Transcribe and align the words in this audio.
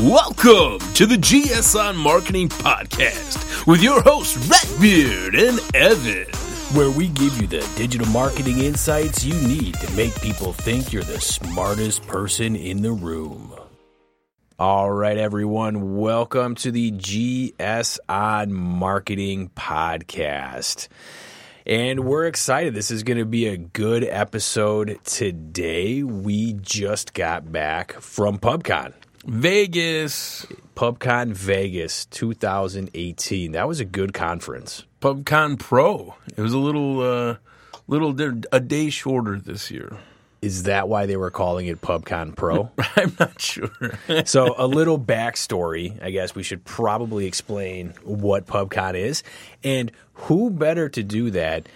Welcome 0.00 0.78
to 0.92 1.06
the 1.06 1.16
GSI 1.16 1.94
Marketing 1.96 2.50
Podcast 2.50 3.66
with 3.66 3.82
your 3.82 4.02
hosts, 4.02 4.36
Redbeard 4.46 5.34
and 5.34 5.58
Evan. 5.74 6.26
where 6.76 6.90
we 6.90 7.08
give 7.08 7.40
you 7.40 7.46
the 7.46 7.66
digital 7.76 8.06
marketing 8.08 8.58
insights 8.58 9.24
you 9.24 9.32
need 9.48 9.72
to 9.76 9.90
make 9.92 10.14
people 10.20 10.52
think 10.52 10.92
you're 10.92 11.02
the 11.02 11.18
smartest 11.18 12.06
person 12.06 12.56
in 12.56 12.82
the 12.82 12.92
room. 12.92 13.54
All 14.58 14.90
right, 14.92 15.16
everyone, 15.16 15.96
welcome 15.96 16.56
to 16.56 16.70
the 16.70 16.92
GSI 16.92 18.50
Marketing 18.50 19.50
Podcast. 19.56 20.88
And 21.64 22.00
we're 22.00 22.26
excited. 22.26 22.74
This 22.74 22.90
is 22.90 23.02
going 23.02 23.18
to 23.18 23.24
be 23.24 23.46
a 23.46 23.56
good 23.56 24.04
episode 24.04 24.98
today. 25.04 26.02
We 26.02 26.52
just 26.52 27.14
got 27.14 27.50
back 27.50 27.94
from 27.94 28.38
PubCon. 28.38 28.92
Vegas, 29.26 30.46
PubCon 30.76 31.32
Vegas 31.32 32.06
2018. 32.06 33.52
That 33.52 33.66
was 33.66 33.80
a 33.80 33.84
good 33.84 34.14
conference. 34.14 34.84
PubCon 35.00 35.58
Pro. 35.58 36.14
It 36.36 36.40
was 36.40 36.52
a 36.52 36.58
little, 36.58 37.00
uh, 37.00 37.36
little 37.88 38.14
a 38.52 38.60
day 38.60 38.88
shorter 38.88 39.38
this 39.40 39.68
year. 39.70 39.98
Is 40.42 40.64
that 40.64 40.88
why 40.88 41.06
they 41.06 41.16
were 41.16 41.32
calling 41.32 41.66
it 41.66 41.80
PubCon 41.80 42.36
Pro? 42.36 42.70
I'm 42.96 43.16
not 43.18 43.40
sure. 43.40 43.98
so, 44.26 44.54
a 44.56 44.66
little 44.68 44.98
backstory. 44.98 46.00
I 46.00 46.10
guess 46.10 46.36
we 46.36 46.44
should 46.44 46.64
probably 46.64 47.26
explain 47.26 47.94
what 48.04 48.46
PubCon 48.46 48.94
is, 48.94 49.24
and 49.64 49.90
who 50.16 50.50
better 50.50 50.88
to 50.88 51.02
do 51.02 51.30
that 51.30 51.68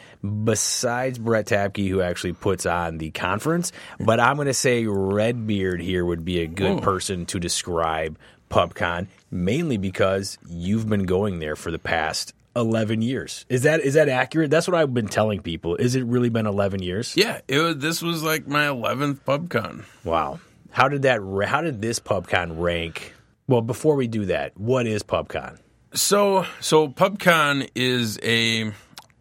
besides 0.45 1.19
Brett 1.19 1.47
Tabke, 1.47 1.89
who 1.89 2.01
actually 2.01 2.33
puts 2.33 2.67
on 2.67 2.99
the 2.99 3.11
conference. 3.11 3.73
But 3.99 4.21
I'm 4.21 4.37
going 4.37 4.47
to 4.47 4.55
say 4.55 4.87
Redbeard 4.87 5.81
here 5.81 6.05
would 6.05 6.25
be 6.25 6.41
a 6.41 6.47
good 6.47 6.79
hmm. 6.79 6.85
person 6.85 7.27
to 7.27 7.39
describe 7.39 8.19
PubCon, 8.51 9.07
mainly 9.31 9.77
because 9.77 10.39
you've 10.49 10.89
been 10.89 11.05
going 11.05 11.39
there 11.39 11.57
for 11.57 11.71
the 11.71 11.79
past 11.79 12.35
11 12.57 13.03
years. 13.03 13.47
Is 13.49 13.63
that 13.63 13.81
is 13.81 13.95
that 13.95 14.09
accurate? 14.09 14.51
That's 14.51 14.67
what 14.67 14.77
I've 14.77 14.93
been 14.93 15.09
telling 15.09 15.41
people. 15.41 15.77
Is 15.77 15.95
it 15.95 16.05
really 16.05 16.31
been 16.31 16.47
11 16.47 16.83
years? 16.83 17.17
yeah, 17.17 17.41
it 17.47 17.59
was. 17.59 17.77
This 17.77 18.03
was 18.03 18.23
like 18.23 18.47
my 18.47 18.65
11th 18.65 19.21
PubCon. 19.21 19.85
Wow. 20.05 20.41
How 20.71 20.89
did 20.89 21.03
that? 21.03 21.21
How 21.47 21.61
did 21.61 21.81
this 21.81 22.01
PubCon 22.01 22.61
rank? 22.61 23.15
Well, 23.47 23.63
before 23.63 23.97
we 23.97 24.07
do 24.09 24.27
that, 24.27 24.57
what 24.57 24.87
is 24.87 25.03
PubCon? 25.03 25.59
So, 25.93 26.47
so 26.61 26.89
PubCon 26.89 27.69
is 27.75 28.19
a 28.23 28.73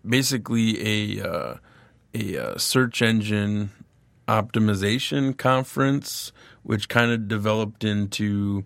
basically 0.07 1.17
a 1.19 1.27
uh, 1.27 1.55
a 2.13 2.37
uh, 2.37 2.57
search 2.57 3.01
engine 3.01 3.71
optimization 4.27 5.35
conference, 5.35 6.31
which 6.63 6.87
kind 6.89 7.11
of 7.11 7.27
developed 7.27 7.83
into 7.83 8.63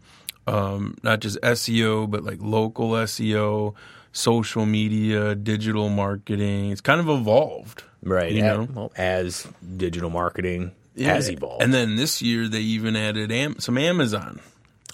um, 0.47 0.95
not 1.03 1.21
just 1.21 1.39
SEO 1.41 2.09
but 2.09 2.23
like 2.23 2.39
local 2.41 2.91
SEO, 2.91 3.73
social 4.11 4.65
media, 4.65 5.35
digital 5.35 5.87
marketing. 5.89 6.71
It's 6.71 6.81
kind 6.81 6.99
of 6.99 7.07
evolved, 7.07 7.83
Right. 8.01 8.33
You 8.33 8.43
a- 8.43 8.47
know? 8.57 8.67
well, 8.73 8.91
as 8.97 9.47
digital 9.77 10.09
marketing 10.09 10.71
has 10.99 11.29
evolved. 11.29 11.63
And 11.63 11.73
then 11.73 11.95
this 11.95 12.21
year 12.21 12.49
they 12.49 12.59
even 12.59 12.97
added 12.97 13.31
am- 13.31 13.59
some 13.59 13.77
Amazon. 13.77 14.41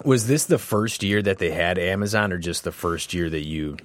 Was 0.03 0.28
this 0.28 0.45
the 0.45 0.58
first 0.58 1.03
year 1.03 1.22
that 1.22 1.38
they 1.38 1.52
had 1.52 1.78
Amazon, 1.78 2.31
or 2.31 2.38
just 2.38 2.64
the 2.64 2.72
first 2.72 3.14
year 3.14 3.30
that 3.30 3.45
you 3.45 3.78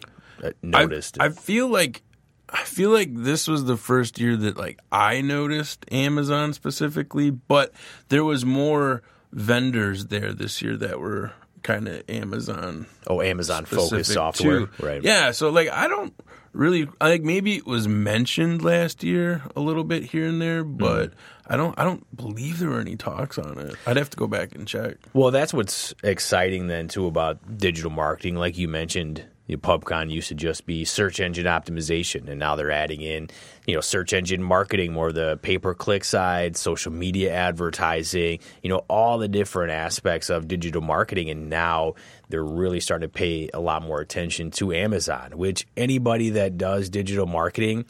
uh, 0.43 0.51
noticed? 0.63 1.21
I, 1.21 1.27
I 1.27 1.29
feel 1.31 1.69
like 1.69 2.03
I 2.49 2.63
feel 2.63 2.91
like 2.91 3.11
this 3.13 3.49
was 3.49 3.65
the 3.65 3.77
first 3.77 4.21
year 4.21 4.37
that 4.37 4.57
like 4.57 4.79
I 4.93 5.21
noticed 5.21 5.85
Amazon 5.91 6.53
specifically, 6.53 7.31
but 7.31 7.73
there 8.09 8.25
was 8.25 8.45
more 8.45 9.03
vendors 9.33 10.07
there 10.07 10.33
this 10.33 10.63
year 10.63 10.77
that 10.77 11.01
were 11.01 11.33
kind 11.65 11.89
of 11.89 12.03
Amazon 12.09 12.87
oh, 13.09 13.21
Amazon 13.21 13.65
focused 13.65 14.13
software. 14.13 14.67
too. 14.67 14.71
Right. 14.81 15.03
Yeah, 15.03 15.33
so 15.33 15.51
like 15.51 15.69
I 15.71 15.89
don't 15.89 16.15
really 16.53 16.89
I 17.01 17.09
think 17.11 17.25
maybe 17.25 17.57
it 17.57 17.67
was 17.67 17.89
mentioned 17.89 18.63
last 18.63 19.03
year 19.03 19.43
a 19.57 19.61
little 19.61 19.83
bit 19.83 20.05
here 20.05 20.27
and 20.27 20.41
there, 20.41 20.63
Hmm. 20.63 20.77
but 20.77 21.13
I 21.49 21.57
don't 21.57 21.77
I 21.79 21.83
don't 21.83 22.05
believe 22.17 22.61
there 22.61 22.69
were 22.71 22.81
any 22.81 22.95
talks 22.97 23.37
on 23.39 23.59
it. 23.59 23.75
I'd 23.87 23.97
have 23.97 24.11
to 24.11 24.17
go 24.17 24.29
back 24.29 24.55
and 24.55 24.69
check. 24.69 24.99
Well, 25.13 25.33
that's 25.33 25.53
what's 25.53 25.93
exciting 26.05 26.69
then 26.69 26.87
too 26.87 27.07
about 27.07 27.59
digital 27.59 27.91
marketing. 27.91 28.37
Like 28.37 28.57
you 28.57 28.69
mentioned, 28.69 29.25
you 29.47 29.57
know, 29.57 29.61
PubCon 29.61 30.11
used 30.11 30.29
to 30.29 30.35
just 30.35 30.67
be 30.67 30.85
search 30.85 31.21
engine 31.21 31.47
optimization, 31.47 32.29
and 32.29 32.39
now 32.39 32.57
they're 32.57 32.71
adding 32.71 33.03
in, 33.03 33.29
you 33.67 33.75
know, 33.75 33.81
search 33.81 34.13
engine 34.13 34.43
marketing, 34.43 34.93
more 34.93 35.13
the 35.13 35.39
pay 35.43 35.59
per 35.59 35.75
click 35.75 36.05
side, 36.05 36.57
social 36.57 36.93
media 36.93 37.33
advertising, 37.33 38.39
you 38.63 38.71
know, 38.71 38.85
all 38.89 39.19
the 39.19 39.29
different 39.29 39.73
aspects 39.73 40.31
of 40.31 40.49
digital 40.49 40.81
marketing, 40.81 41.29
and 41.29 41.51
now 41.51 41.95
they're 42.29 42.43
really 42.43 42.81
starting 42.81 43.09
to 43.09 43.13
pay 43.13 43.51
a 43.53 43.61
lot 43.61 43.83
more 43.83 44.01
attention 44.01 44.51
to 44.53 44.73
Amazon. 44.73 45.37
Which 45.37 45.67
anybody 45.77 46.31
that 46.31 46.57
does 46.57 46.89
digital 46.89 47.27
marketing 47.27 47.85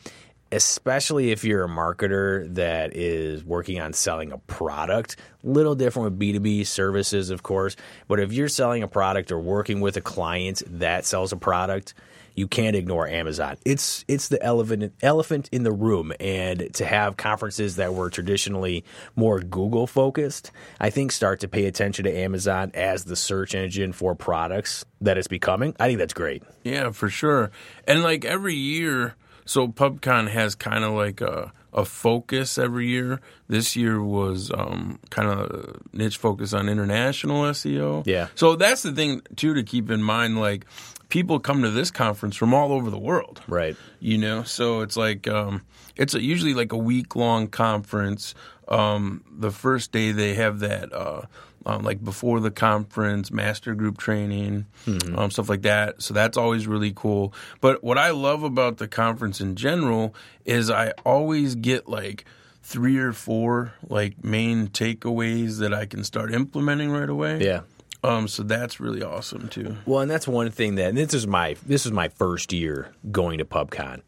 especially 0.55 1.33
if 1.33 1.43
you're 1.43 1.65
a 1.65 1.69
marketer 1.69 2.53
that 2.55 2.97
is 2.97 3.45
working 3.45 3.81
on 3.81 3.93
selling 3.93 4.31
a 4.31 4.39
product. 4.39 5.17
Little 5.43 5.75
different 5.75 6.13
with 6.13 6.21
B2B 6.21 6.67
services, 6.67 7.31
of 7.31 7.43
course, 7.43 7.77
but 8.09 8.21
if 8.21 8.33
you're 8.33 8.49
selling 8.49 8.83
a 8.83 8.89
product 8.89 9.33
or 9.33 9.39
working 9.39 9.81
with 9.81 9.97
a 9.97 10.01
client 10.01 10.63
that 10.67 11.05
sells 11.05 11.33
a 11.33 11.37
product, 11.37 11.93
you 12.35 12.49
can't 12.49 12.75
ignore 12.77 13.07
Amazon. 13.07 13.57
It's 13.65 14.05
it's 14.09 14.29
the 14.29 14.43
elephant 14.43 14.95
elephant 15.03 15.49
in 15.53 15.65
the 15.65 15.73
room, 15.73 16.13
and 16.19 16.73
to 16.75 16.85
have 16.85 17.17
conferences 17.17 17.77
that 17.77 17.95
were 17.95 18.11
traditionally 18.11 18.85
more 19.17 19.41
Google 19.41 19.87
focused, 19.87 20.51
I 20.81 20.91
think 20.91 21.13
start 21.13 21.41
to 21.41 21.49
pay 21.49 21.67
attention 21.67 22.05
to 22.05 22.17
Amazon 22.17 22.71
as 22.75 23.05
the 23.05 23.17
search 23.17 23.55
engine 23.55 23.93
for 23.93 24.15
products 24.15 24.85
that 25.01 25.19
it's 25.19 25.29
becoming. 25.29 25.77
I 25.79 25.89
think 25.89 25.99
that's 25.99 26.15
great. 26.15 26.43
Yeah, 26.63 26.91
for 26.91 27.09
sure. 27.09 27.51
And 27.87 28.03
like 28.03 28.25
every 28.25 28.55
year, 28.55 29.15
so 29.45 29.69
PubCon 29.69 30.29
has 30.29 30.55
kind 30.55 30.85
of 30.85 30.93
like 30.93 31.21
a 31.21 31.53
a 31.75 31.85
focus 31.85 32.57
every 32.57 32.87
year. 32.87 33.21
This 33.49 33.75
year 33.75 34.01
was 34.01 34.51
um, 34.53 35.01
kind 35.11 35.29
of 35.29 35.83
niche 35.93 36.17
focus 36.17 36.53
on 36.53 36.69
international 36.69 37.43
SEO. 37.43 38.07
Yeah. 38.07 38.29
So 38.37 38.55
that's 38.55 38.83
the 38.83 38.93
thing 38.93 39.23
too 39.35 39.55
to 39.55 39.63
keep 39.65 39.91
in 39.91 40.03
mind. 40.03 40.41
Like 40.41 40.67
people 41.09 41.41
come 41.41 41.63
to 41.63 41.71
this 41.71 41.91
conference 41.91 42.37
from 42.37 42.55
all 42.55 42.73
over 42.73 42.91
the 42.91 42.99
world. 42.99 43.43
Right. 43.49 43.77
You 43.99 44.19
know, 44.19 44.45
so 44.45 44.81
it's 44.81 44.97
like 44.97 45.27
um, 45.27 45.63
it's 45.97 46.15
a, 46.15 46.23
usually 46.23 46.55
like 46.55 46.73
a 46.73 46.79
week 46.79 47.17
long 47.17 47.49
conference. 47.49 48.35
Um, 48.69 49.25
the 49.31 49.51
first 49.51 49.93
day 49.93 50.13
they 50.13 50.35
have 50.35 50.61
that 50.61 50.93
uh, 50.93 51.23
um, 51.67 51.83
like 51.83 52.05
before 52.05 52.41
the 52.41 52.51
conference 52.51 53.31
master 53.31 53.75
group 53.75 53.99
training, 53.99 54.67
um, 55.17 55.31
stuff 55.31 55.49
like 55.49 55.63
that. 55.63 56.03
So 56.03 56.15
that's 56.15 56.37
always 56.37 56.67
really 56.67 56.93
cool. 56.95 57.33
But 57.61 57.83
what 57.83 57.99
I 57.99 58.11
love 58.11 58.43
about 58.43 58.79
the 58.79 58.89
conference 58.89 59.41
in 59.41 59.57
general 59.57 60.15
is 60.45 60.71
I 60.71 60.93
always 61.05 61.55
get 61.55 61.89
like 61.89 62.25
three 62.63 62.99
or 62.99 63.13
four 63.13 63.75
like 63.89 64.25
main 64.25 64.69
takeaways 64.69 65.59
that 65.59 65.75
I 65.75 65.87
can 65.87 66.05
start 66.05 66.33
implementing 66.33 66.91
right 66.91 67.09
away. 67.09 67.45
Yeah. 67.45 67.61
Um, 68.03 68.29
so 68.29 68.43
that's 68.43 68.81
really 68.81 69.03
awesome 69.03 69.49
too. 69.49 69.77
Well, 69.87 70.01
and 70.01 70.11
that's 70.11 70.29
one 70.29 70.51
thing 70.51 70.75
that 70.75 70.91
and 70.91 70.99
this 70.99 71.15
is 71.15 71.27
my 71.27 71.57
this 71.65 71.87
is 71.87 71.93
my 71.93 72.09
first 72.09 72.53
year 72.53 72.93
going 73.11 73.39
to 73.39 73.47
PubCon. 73.47 74.03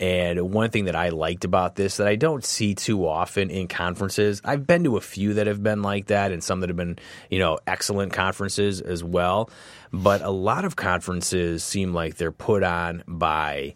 And 0.00 0.52
one 0.52 0.70
thing 0.70 0.84
that 0.84 0.94
I 0.94 1.08
liked 1.08 1.44
about 1.44 1.74
this 1.74 1.96
that 1.96 2.06
I 2.06 2.14
don't 2.14 2.44
see 2.44 2.74
too 2.74 3.06
often 3.06 3.50
in 3.50 3.66
conferences, 3.66 4.40
I've 4.44 4.66
been 4.66 4.84
to 4.84 4.96
a 4.96 5.00
few 5.00 5.34
that 5.34 5.48
have 5.48 5.62
been 5.62 5.82
like 5.82 6.06
that 6.06 6.30
and 6.30 6.42
some 6.42 6.60
that 6.60 6.68
have 6.68 6.76
been, 6.76 6.98
you 7.30 7.40
know, 7.40 7.58
excellent 7.66 8.12
conferences 8.12 8.80
as 8.80 9.02
well. 9.02 9.50
But 9.92 10.22
a 10.22 10.30
lot 10.30 10.64
of 10.64 10.76
conferences 10.76 11.64
seem 11.64 11.92
like 11.92 12.16
they're 12.16 12.30
put 12.30 12.62
on 12.62 13.02
by 13.08 13.74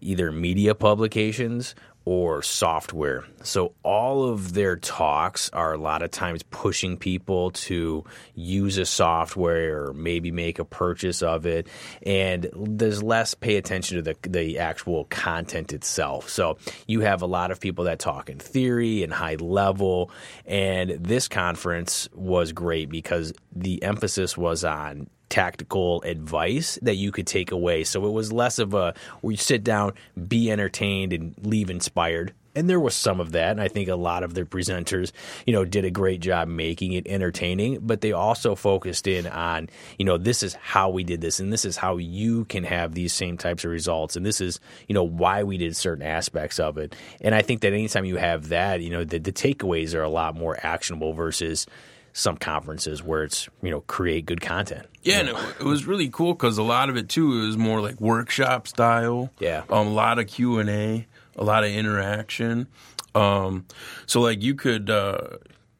either 0.00 0.30
media 0.30 0.74
publications 0.74 1.74
or 2.04 2.42
software. 2.42 3.24
So 3.42 3.74
all 3.82 4.28
of 4.28 4.54
their 4.54 4.76
talks 4.76 5.50
are 5.50 5.72
a 5.72 5.78
lot 5.78 6.02
of 6.02 6.10
times 6.10 6.42
pushing 6.44 6.96
people 6.96 7.52
to 7.52 8.04
use 8.34 8.78
a 8.78 8.86
software 8.86 9.84
or 9.84 9.92
maybe 9.92 10.30
make 10.30 10.58
a 10.58 10.64
purchase 10.64 11.22
of 11.22 11.46
it 11.46 11.68
and 12.04 12.48
there's 12.54 13.02
less 13.02 13.34
pay 13.34 13.56
attention 13.56 13.96
to 13.96 14.02
the 14.02 14.28
the 14.28 14.58
actual 14.58 15.04
content 15.04 15.72
itself. 15.72 16.28
So 16.28 16.58
you 16.86 17.00
have 17.00 17.22
a 17.22 17.26
lot 17.26 17.50
of 17.50 17.60
people 17.60 17.84
that 17.84 17.98
talk 17.98 18.30
in 18.30 18.38
theory 18.38 19.02
and 19.02 19.12
high 19.12 19.36
level 19.36 20.10
and 20.44 20.90
this 20.90 21.28
conference 21.28 22.08
was 22.12 22.52
great 22.52 22.88
because 22.88 23.32
the 23.54 23.82
emphasis 23.82 24.36
was 24.36 24.64
on 24.64 25.08
tactical 25.32 26.02
advice 26.02 26.78
that 26.82 26.96
you 26.96 27.10
could 27.10 27.26
take 27.26 27.50
away. 27.50 27.84
So 27.84 28.06
it 28.06 28.10
was 28.10 28.30
less 28.30 28.58
of 28.58 28.74
a 28.74 28.92
where 29.22 29.30
you 29.30 29.38
sit 29.38 29.64
down, 29.64 29.94
be 30.28 30.50
entertained, 30.50 31.14
and 31.14 31.34
leave 31.42 31.70
inspired. 31.70 32.34
And 32.54 32.68
there 32.68 32.78
was 32.78 32.94
some 32.94 33.18
of 33.18 33.32
that. 33.32 33.52
And 33.52 33.60
I 33.62 33.68
think 33.68 33.88
a 33.88 33.96
lot 33.96 34.24
of 34.24 34.34
the 34.34 34.42
presenters, 34.42 35.10
you 35.46 35.54
know, 35.54 35.64
did 35.64 35.86
a 35.86 35.90
great 35.90 36.20
job 36.20 36.48
making 36.48 36.92
it 36.92 37.06
entertaining, 37.06 37.78
but 37.80 38.02
they 38.02 38.12
also 38.12 38.54
focused 38.54 39.06
in 39.06 39.26
on, 39.26 39.70
you 39.98 40.04
know, 40.04 40.18
this 40.18 40.42
is 40.42 40.52
how 40.52 40.90
we 40.90 41.02
did 41.02 41.22
this 41.22 41.40
and 41.40 41.50
this 41.50 41.64
is 41.64 41.78
how 41.78 41.96
you 41.96 42.44
can 42.44 42.64
have 42.64 42.92
these 42.92 43.14
same 43.14 43.38
types 43.38 43.64
of 43.64 43.70
results. 43.70 44.16
And 44.16 44.26
this 44.26 44.38
is, 44.38 44.60
you 44.86 44.94
know, 44.94 45.02
why 45.02 45.44
we 45.44 45.56
did 45.56 45.74
certain 45.74 46.04
aspects 46.04 46.60
of 46.60 46.76
it. 46.76 46.94
And 47.22 47.34
I 47.34 47.40
think 47.40 47.62
that 47.62 47.72
anytime 47.72 48.04
you 48.04 48.16
have 48.16 48.50
that, 48.50 48.82
you 48.82 48.90
know, 48.90 49.02
the, 49.02 49.18
the 49.18 49.32
takeaways 49.32 49.94
are 49.94 50.02
a 50.02 50.10
lot 50.10 50.36
more 50.36 50.58
actionable 50.62 51.14
versus 51.14 51.66
some 52.12 52.36
conferences 52.36 53.02
where 53.02 53.24
it's 53.24 53.48
you 53.62 53.70
know 53.70 53.80
create 53.82 54.26
good 54.26 54.40
content. 54.40 54.86
Yeah, 55.02 55.20
and 55.20 55.28
it, 55.30 55.36
it 55.60 55.64
was 55.64 55.86
really 55.86 56.08
cool 56.10 56.34
because 56.34 56.58
a 56.58 56.62
lot 56.62 56.88
of 56.88 56.96
it 56.96 57.08
too 57.08 57.48
is 57.48 57.56
more 57.56 57.80
like 57.80 58.00
workshop 58.00 58.68
style. 58.68 59.30
Yeah. 59.38 59.62
um, 59.70 59.88
a 59.88 59.90
lot 59.90 60.18
of 60.18 60.26
Q 60.26 60.58
and 60.58 60.70
A, 60.70 61.06
a 61.36 61.44
lot 61.44 61.64
of 61.64 61.70
interaction. 61.70 62.68
Um, 63.14 63.66
so 64.06 64.20
like 64.20 64.42
you 64.42 64.54
could, 64.54 64.88
uh, 64.88 65.28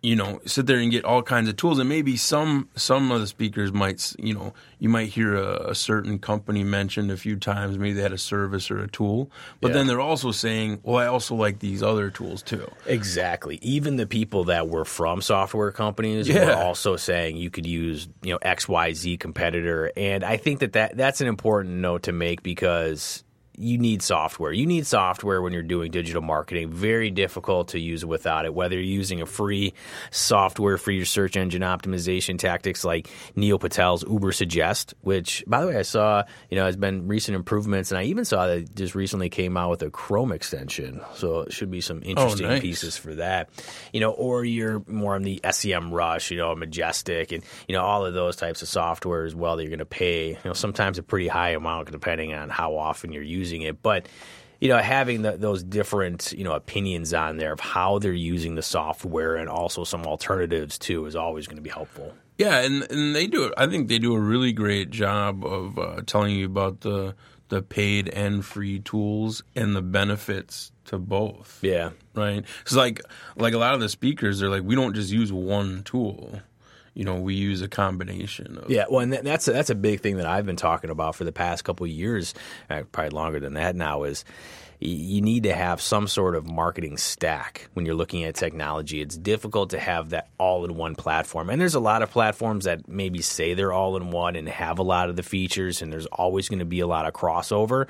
you 0.03 0.17
know, 0.17 0.41
sit 0.47 0.67
there 0.67 0.79
and 0.79 0.91
get 0.91 1.05
all 1.05 1.23
kinds 1.23 1.49
of 1.49 1.57
tools, 1.57 1.79
and 1.79 1.89
maybe 1.89 2.17
some 2.17 2.69
some 2.75 3.13
of 3.13 3.21
the 3.21 3.27
speakers 3.29 3.73
might, 3.73 4.15
you 4.19 4.35
know, 4.35 4.53
you 4.81 4.89
might 4.89 5.09
hear 5.11 5.37
a, 5.37 5.71
a 5.71 5.75
certain 5.77 6.19
company 6.19 6.65
mentioned 6.65 7.13
a 7.13 7.17
few 7.17 7.37
times. 7.37 7.79
Maybe 7.79 7.93
they 7.93 8.03
had 8.03 8.13
a 8.13 8.19
service 8.19 8.69
or 8.71 8.79
a 8.83 8.89
tool, 8.89 9.31
but 9.61 9.69
Yeah. 9.69 9.75
then 9.75 9.87
they're 9.87 10.01
also 10.01 10.33
saying, 10.33 10.81
well, 10.83 10.97
I 10.97 11.07
also 11.07 11.37
like 11.37 11.61
these 11.61 11.85
other 11.85 12.11
tools 12.11 12.43
too. 12.43 12.69
Exactly. 12.87 13.61
Even 13.63 13.95
the 13.97 14.07
people 14.07 14.45
that 14.45 14.69
were 14.69 14.85
from 14.85 15.23
software 15.23 15.71
companies 15.71 16.29
were 16.29 16.53
also 16.53 16.97
saying 16.97 17.37
you 17.37 17.51
could 17.51 17.67
use, 17.67 18.09
you 18.23 18.33
know, 18.33 18.39
XYZ 18.41 19.21
competitor. 19.21 19.93
And 19.97 20.25
I 20.25 20.37
think 20.37 20.59
that, 20.61 20.73
that 20.73 20.97
that's 20.97 21.21
an 21.21 21.29
important 21.29 21.77
note 21.77 22.03
to 22.05 22.13
make 22.13 22.43
because 22.43 23.23
you 23.63 23.79
need 23.79 24.03
software. 24.03 24.53
You 24.53 24.67
need 24.67 24.87
software 24.87 25.41
when 25.41 25.53
you're 25.53 25.63
doing 25.63 25.91
digital 25.91 26.21
marketing. 26.21 26.71
Very 26.71 27.11
difficult 27.11 27.69
to 27.69 27.79
use 27.79 28.05
without 28.05 28.45
it. 28.45 28.53
Whether 28.53 28.75
you're 28.75 28.85
using 28.85 29.23
a 29.23 29.27
free 29.27 29.73
software 30.11 30.77
for 30.79 30.91
your 30.91 31.05
search 31.05 31.37
engine 31.37 31.63
optimization 31.63 32.39
tactics 32.39 32.85
like 32.85 33.09
Neil 33.37 33.59
Patel's 33.59 34.03
Ubersuggest, 34.05 34.95
which 35.03 35.45
by 35.47 35.61
the 35.61 35.69
way 35.69 35.77
I 35.77 35.83
saw, 35.83 36.25
you 36.51 36.57
know, 36.57 36.67
has 36.67 36.77
been 36.77 37.07
recent 37.07 37.37
improvements 37.37 37.93
and 37.93 37.99
I 37.99 38.05
even 38.05 38.25
saw 38.25 38.49
that 38.49 38.59
it 38.59 38.75
just 38.75 38.95
recently 38.95 39.29
came 39.29 39.57
out 39.57 39.71
with 39.71 39.83
a 39.83 39.91
Chrome 39.91 40.33
extension. 40.33 41.01
So 41.15 41.41
it 41.41 41.53
should 41.53 41.71
be 41.71 41.81
some 41.81 42.03
oh, 42.05 42.09
interesting 42.09 42.49
nice. 42.49 42.61
pieces 42.61 42.97
for 42.97 43.15
that. 43.15 43.49
You 43.93 44.01
know, 44.01 44.11
or 44.11 44.45
you're 44.45 44.83
more 44.89 45.15
on 45.15 45.23
the 45.23 45.41
SEMrush, 45.45 46.31
you 46.31 46.39
know, 46.39 46.55
Majestic 46.57 47.31
and 47.31 47.45
you 47.69 47.77
know, 47.77 47.83
all 47.83 48.05
of 48.05 48.15
those 48.15 48.37
types 48.37 48.63
of 48.63 48.69
software 48.69 49.25
as 49.25 49.35
well 49.35 49.57
that 49.57 49.63
you're 49.63 49.71
gonna 49.71 49.85
pay, 49.85 50.31
you 50.31 50.39
know, 50.45 50.53
sometimes 50.53 50.99
a 50.99 51.03
pretty 51.03 51.29
high 51.29 51.51
amount 51.51 51.93
depending 51.93 52.35
on 52.35 52.49
how 52.49 52.77
often 52.77 53.13
you're 53.13 53.23
using 53.23 53.52
it. 53.61 53.83
But 53.83 54.07
you 54.61 54.69
know, 54.69 54.79
having 54.79 55.23
the, 55.23 55.33
those 55.33 55.63
different, 55.63 56.33
you 56.33 56.45
know, 56.45 56.53
opinions 56.53 57.13
on 57.13 57.37
there 57.37 57.53
of 57.53 57.61
how 57.61 57.99
they're 57.99 58.13
using 58.13 58.55
the 58.55 58.63
software 58.63 59.35
and 59.35 59.51
also 59.51 59.85
some 59.85 60.07
alternatives 60.07 60.79
too 60.79 61.05
is 61.05 61.15
always 61.15 61.47
going 61.47 61.57
to 61.57 61.63
be 61.63 61.69
helpful. 61.69 62.15
Yeah, 62.39 62.61
and 62.61 62.89
and 62.91 63.15
they 63.15 63.27
do. 63.27 63.53
I 63.57 63.67
think 63.67 63.89
they 63.89 63.99
do 63.99 64.15
a 64.15 64.21
really 64.21 64.53
great 64.53 64.91
job 64.91 65.45
of 65.45 65.79
uh, 65.79 66.03
telling 66.07 66.35
you 66.37 66.47
about 66.47 66.81
the 66.81 67.15
the 67.49 67.61
paid 67.61 68.09
and 68.09 68.43
free 68.43 68.79
tools 68.79 69.43
and 69.55 69.77
the 69.77 69.83
benefits 69.83 70.73
to 70.87 70.99
both. 70.99 71.59
Yeah. 71.61 71.91
right? 72.15 72.45
Because 72.59 72.77
like 72.77 73.03
like 73.37 73.53
a 73.53 73.59
lot 73.59 73.75
of 73.75 73.81
the 73.81 73.89
speakers, 73.89 74.41
they're 74.41 74.49
like, 74.49 74.63
we 74.63 74.75
don't 74.75 74.95
just 74.95 75.11
use 75.11 75.33
one 75.33 75.83
tool. 75.83 76.41
You 76.95 77.05
know, 77.05 77.17
we 77.17 77.35
use 77.35 77.63
a 77.63 77.69
combination 77.69 78.59
of. 78.59 78.71
Yeah, 78.71 78.85
well, 78.91 79.01
and 79.01 79.13
that's 79.13 79.49
a, 79.49 79.53
that's 79.53 79.71
a 79.71 79.75
big 79.75 80.01
thing 80.01 80.19
that 80.19 80.27
I've 80.27 80.45
been 80.45 80.57
talking 80.57 80.91
about 80.91 81.15
for 81.15 81.25
the 81.25 81.33
past 81.33 81.65
couple 81.65 81.87
years, 81.87 82.35
uh, 82.69 82.83
probably 82.93 83.11
longer 83.11 83.41
than 83.41 83.55
that 83.55 83.75
now. 83.75 84.03
Is 84.03 84.25
you 84.85 85.21
need 85.21 85.45
to 85.45 85.55
have 85.55 85.81
some 85.81 86.09
sort 86.09 86.35
of 86.35 86.47
marketing 86.47 86.97
stack 86.97 87.69
when 87.75 87.87
you're 87.87 87.95
looking 87.95 88.25
at 88.25 88.35
technology. 88.35 89.01
It's 89.01 89.17
difficult 89.17 89.71
to 89.71 89.79
have 89.79 90.11
that 90.11 90.29
all 90.39 90.65
in 90.65 90.75
one 90.75 90.97
platform, 90.97 91.51
and 91.51 91.61
there's 91.61 91.75
a 91.75 91.81
lot 91.81 92.03
of 92.03 92.11
platforms 92.11 92.65
that 92.65 92.89
maybe 92.89 93.23
say 93.23 93.55
they're 93.55 93.73
all 93.73 93.97
in 93.97 94.11
one 94.11 94.37
and 94.37 94.49
have 94.49 94.79
a 94.79 94.83
lot 94.83 95.09
of 95.09 95.17
the 95.17 95.23
features, 95.23 95.83
and 95.83 95.93
there's 95.93 96.07
always 96.07 96.49
going 96.49 96.59
to 96.59 96.65
be 96.65 96.81
a 96.81 96.87
lot 96.87 97.07
of 97.07 97.13
crossover, 97.13 97.87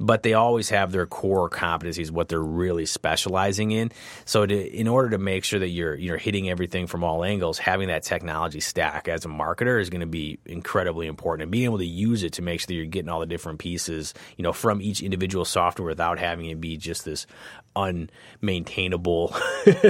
but 0.00 0.22
they 0.22 0.34
always 0.34 0.68
have 0.70 0.90
their 0.90 1.06
core 1.06 1.48
competencies, 1.48 2.10
what 2.10 2.28
they're 2.28 2.40
really 2.40 2.86
specializing 2.86 3.70
in. 3.70 3.92
So, 4.24 4.44
to, 4.44 4.54
in 4.54 4.88
order 4.88 5.10
to 5.10 5.18
make 5.18 5.44
sure 5.44 5.60
that 5.60 5.68
you're 5.68 5.94
you're 5.94 6.18
hitting 6.18 6.50
everything 6.50 6.86
from 6.86 7.04
all 7.04 7.24
angles, 7.24 7.58
having 7.58 7.88
that 7.88 8.02
technology 8.02 8.60
stack 8.60 9.06
as 9.06 9.24
a 9.24 9.28
marketer 9.28 9.80
is 9.80 9.90
going 9.90 10.00
to 10.00 10.06
be 10.06 10.38
incredibly 10.44 11.06
important, 11.06 11.44
and 11.44 11.52
being 11.52 11.64
able 11.64 11.78
to 11.78 11.86
use 11.86 12.24
it 12.24 12.34
to 12.34 12.42
make 12.42 12.60
sure 12.60 12.66
that 12.66 12.74
you're 12.74 12.86
getting 12.86 13.08
all 13.08 13.20
the 13.20 13.26
different 13.26 13.60
pieces, 13.60 14.12
you 14.36 14.42
know, 14.42 14.52
from 14.52 14.82
each 14.82 15.02
individual 15.02 15.44
software 15.44 15.86
without 15.86 16.18
having 16.18 16.31
it 16.40 16.60
be 16.60 16.76
just 16.76 17.04
this 17.04 17.26
unmaintainable 17.76 19.34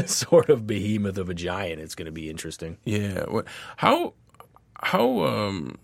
sort 0.09 0.49
of 0.49 0.67
behemoth 0.67 1.19
of 1.19 1.29
a 1.29 1.35
giant. 1.35 1.81
It's 1.81 1.95
going 1.95 2.07
to 2.07 2.13
be 2.13 2.31
interesting. 2.31 2.79
Yeah. 2.85 3.25
How 3.77 4.15
how 4.81 5.25
um 5.25 5.79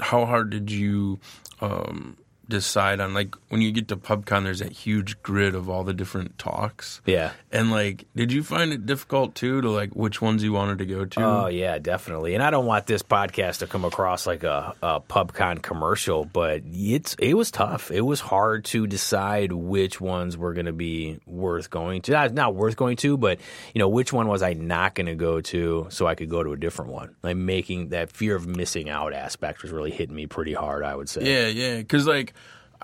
how 0.00 0.24
hard 0.24 0.50
did 0.50 0.70
you 0.70 1.20
um 1.60 2.16
decide 2.52 3.00
on 3.00 3.14
like 3.14 3.34
when 3.48 3.60
you 3.60 3.72
get 3.72 3.88
to 3.88 3.96
PubCon? 3.96 4.44
There's 4.44 4.60
that 4.60 4.72
huge 4.72 5.22
grid 5.22 5.54
of 5.54 5.68
all 5.68 5.84
the 5.84 5.94
different 5.94 6.38
talks. 6.38 7.00
Yeah. 7.06 7.32
And 7.50 7.70
like, 7.70 8.04
did 8.14 8.30
you 8.30 8.42
find 8.42 8.72
it 8.72 8.86
difficult 8.86 9.34
too 9.34 9.60
to 9.60 9.70
like 9.70 9.94
which 9.94 10.20
ones 10.20 10.42
you 10.42 10.52
wanted 10.52 10.78
to 10.78 10.86
go 10.86 11.04
to? 11.04 11.22
Oh 11.22 11.46
yeah, 11.48 11.78
definitely. 11.78 12.34
And 12.34 12.42
I 12.42 12.50
don't 12.50 12.66
want 12.66 12.86
this 12.86 13.02
podcast 13.02 13.58
to 13.58 13.66
come 13.66 13.84
across 13.84 14.26
like 14.26 14.44
a, 14.44 14.74
a 14.82 15.00
PubCon 15.00 15.62
commercial, 15.62 16.24
but 16.24 16.62
it's 16.66 17.14
it 17.18 17.34
was 17.34 17.50
tough. 17.50 17.90
It 17.90 18.02
was 18.02 18.20
hard 18.20 18.64
to 18.66 18.86
decide 18.86 19.52
which 19.52 20.00
ones 20.00 20.36
were 20.36 20.52
going 20.52 20.66
to 20.66 20.72
be 20.72 21.18
worth 21.26 21.70
going 21.70 22.02
to. 22.02 22.12
Not, 22.12 22.34
not 22.34 22.54
worth 22.54 22.76
going 22.76 22.96
to, 22.98 23.16
but 23.16 23.40
you 23.74 23.78
know 23.78 23.88
which 23.88 24.12
one 24.12 24.28
was 24.28 24.42
I 24.42 24.52
not 24.52 24.94
going 24.94 25.06
to 25.06 25.14
go 25.14 25.40
to, 25.40 25.86
so 25.90 26.06
I 26.06 26.14
could 26.14 26.28
go 26.28 26.42
to 26.42 26.52
a 26.52 26.56
different 26.56 26.92
one. 26.92 27.16
Like 27.22 27.36
making 27.36 27.88
that 27.88 28.10
fear 28.10 28.36
of 28.36 28.46
missing 28.46 28.90
out 28.90 29.12
aspect 29.14 29.62
was 29.62 29.72
really 29.72 29.90
hitting 29.90 30.14
me 30.14 30.26
pretty 30.26 30.52
hard. 30.52 30.84
I 30.84 30.94
would 30.94 31.08
say. 31.08 31.22
Yeah, 31.22 31.46
yeah. 31.48 31.78
Because 31.78 32.06
like 32.06 32.34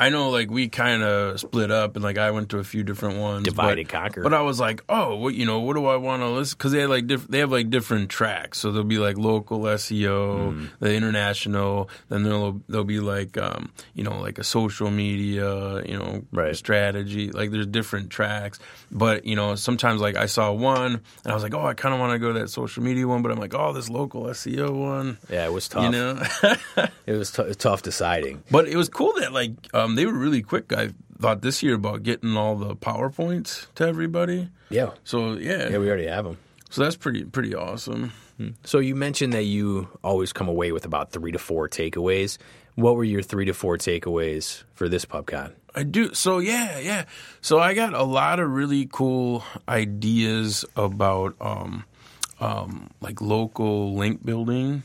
I 0.00 0.10
know 0.10 0.30
like 0.30 0.48
we 0.48 0.68
kind 0.68 1.02
of 1.02 1.40
split 1.40 1.72
up, 1.72 1.96
and 1.96 2.04
like 2.04 2.18
I 2.18 2.30
went 2.30 2.50
to 2.50 2.58
a 2.58 2.64
few 2.64 2.84
different 2.84 3.18
ones. 3.18 3.44
Divide 3.44 3.70
but, 3.72 3.78
and 3.80 3.88
conquer. 3.88 4.22
But 4.22 4.32
I 4.32 4.42
was 4.42 4.60
like, 4.60 4.82
oh, 4.88 5.16
what 5.16 5.34
you 5.34 5.44
know, 5.44 5.58
what 5.58 5.74
do 5.74 5.86
I 5.86 5.96
want 5.96 6.22
to 6.22 6.28
listen? 6.28 6.54
Because 6.56 6.70
they 6.70 6.80
have 6.82 6.90
like 6.90 7.08
diff- 7.08 7.26
they 7.26 7.40
have 7.40 7.50
like 7.50 7.68
different 7.68 8.08
tracks. 8.08 8.58
So 8.58 8.70
there'll 8.70 8.86
be 8.86 8.98
like 8.98 9.18
local 9.18 9.60
SEO, 9.62 10.52
Mm. 10.54 10.68
the 10.78 10.94
international. 10.94 11.90
Then 12.08 12.22
there'll 12.22 12.60
there'll 12.68 12.84
be 12.84 13.00
like 13.00 13.36
um 13.36 13.72
you 13.94 14.04
know 14.04 14.20
like 14.20 14.38
a 14.38 14.44
social 14.44 14.90
media, 14.90 15.82
you 15.84 15.98
know, 15.98 16.22
Right. 16.32 16.54
strategy. 16.56 17.30
Like 17.32 17.50
there's 17.50 17.66
different 17.66 18.10
tracks. 18.10 18.60
But 18.92 19.26
you 19.26 19.34
know 19.36 19.56
sometimes 19.56 20.00
like 20.00 20.16
I 20.16 20.26
saw 20.26 20.52
one, 20.52 20.92
and 21.24 21.32
I 21.32 21.34
was 21.34 21.42
like, 21.42 21.54
oh, 21.54 21.66
I 21.66 21.74
kind 21.74 21.92
of 21.92 22.00
want 22.00 22.12
to 22.12 22.18
go 22.20 22.32
to 22.32 22.38
that 22.40 22.48
social 22.48 22.82
media 22.82 23.06
one, 23.06 23.22
but 23.22 23.32
I'm 23.32 23.38
like, 23.38 23.54
oh, 23.54 23.72
this 23.72 23.88
local 23.90 24.24
SEO 24.24 24.72
one. 24.72 25.18
Yeah, 25.28 25.46
it 25.46 25.52
was 25.52 25.68
tough. 25.68 25.82
You 25.84 25.90
know, 25.90 26.22
It 27.06 27.12
was 27.12 27.30
t- 27.32 27.54
tough 27.54 27.82
deciding. 27.82 28.42
But 28.50 28.68
it 28.68 28.76
was 28.76 28.88
cool 28.88 29.14
that 29.20 29.32
like 29.32 29.52
um, 29.74 29.87
they 29.94 30.06
were 30.06 30.12
really 30.12 30.42
quick. 30.42 30.72
I 30.72 30.90
thought 31.20 31.42
this 31.42 31.62
year 31.62 31.74
about 31.74 32.02
getting 32.02 32.36
all 32.36 32.56
the 32.56 32.74
powerpoints 32.76 33.66
to 33.76 33.86
everybody. 33.86 34.48
Yeah. 34.70 34.90
So 35.04 35.34
yeah, 35.34 35.68
Yeah, 35.70 35.78
we 35.78 35.88
already 35.88 36.06
have 36.06 36.24
them. 36.24 36.38
so 36.70 36.82
that's 36.82 36.96
pretty 36.96 37.24
pretty 37.24 37.54
awesome. 37.54 38.12
So 38.62 38.78
you 38.78 38.94
mentioned 38.94 39.32
that 39.32 39.44
you 39.46 39.88
always 40.04 40.32
come 40.32 40.46
away 40.48 40.70
with 40.70 40.84
about 40.84 41.10
three 41.10 41.32
to 41.32 41.40
four 41.40 41.68
takeaways. 41.68 42.38
What 42.76 42.94
were 42.94 43.02
your 43.02 43.20
three 43.22 43.46
to 43.46 43.52
four 43.52 43.76
takeaways 43.78 44.62
for 44.74 44.88
this 44.88 45.04
PubCon? 45.04 45.54
I 45.74 45.82
do. 45.82 46.14
So 46.14 46.38
yeah, 46.38 46.78
yeah. 46.78 47.04
So 47.40 47.58
I 47.58 47.74
got 47.74 47.94
a 47.94 48.04
lot 48.04 48.38
of 48.38 48.48
really 48.50 48.88
cool 48.92 49.42
ideas 49.68 50.64
about 50.76 51.34
um, 51.40 51.84
um, 52.40 52.90
like 53.00 53.20
local 53.20 53.94
link 53.96 54.24
building. 54.24 54.84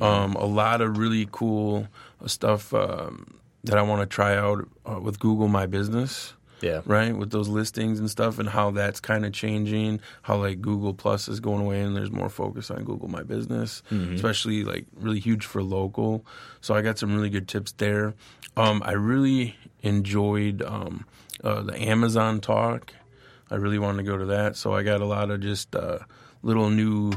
Um, 0.00 0.34
a 0.34 0.44
lot 0.46 0.80
of 0.80 0.96
really 0.98 1.28
cool 1.30 1.86
stuff 2.26 2.72
um, 2.74 3.34
that 3.64 3.76
I 3.78 3.82
want 3.82 4.00
to 4.02 4.06
try 4.06 4.36
out 4.36 4.68
uh, 4.88 5.00
with 5.00 5.18
Google 5.18 5.48
My 5.48 5.66
Business. 5.66 6.34
Yeah. 6.60 6.80
right? 6.86 7.14
With 7.14 7.30
those 7.30 7.48
listings 7.48 7.98
and 8.00 8.08
stuff 8.08 8.38
and 8.38 8.48
how 8.48 8.70
that's 8.70 8.98
kind 8.98 9.26
of 9.26 9.32
changing 9.34 10.00
how 10.22 10.36
like 10.36 10.62
google 10.62 10.94
plus 10.94 11.28
is 11.28 11.38
going 11.38 11.60
away 11.60 11.82
and 11.82 11.94
there's 11.94 12.10
more 12.10 12.30
focus 12.30 12.70
on 12.70 12.84
google 12.84 13.08
my 13.08 13.22
business 13.22 13.82
especially 13.90 14.64
like 14.64 14.86
really 14.96 15.20
huge 15.20 15.44
for 15.44 15.62
local. 15.62 16.24
So 16.62 16.74
i 16.74 16.80
got 16.80 16.96
some 16.96 17.14
really 17.14 17.28
good 17.28 17.48
tips 17.48 17.72
there. 17.72 18.14
Um, 18.56 18.82
i 18.86 18.92
really 18.92 19.56
enjoyed 19.82 20.62
um, 20.62 21.04
uh, 21.42 21.62
the 21.62 21.76
amazon 21.82 22.40
talk. 22.40 22.94
I 23.50 23.56
really 23.56 23.78
wanted 23.78 23.98
to 24.04 24.10
go 24.10 24.16
to 24.16 24.26
that. 24.26 24.56
So 24.56 24.72
i 24.72 24.82
got 24.82 25.02
a 25.02 25.06
lot 25.06 25.30
of 25.30 25.40
just 25.40 25.76
uh, 25.76 25.98
little 26.42 26.70
new 26.70 27.12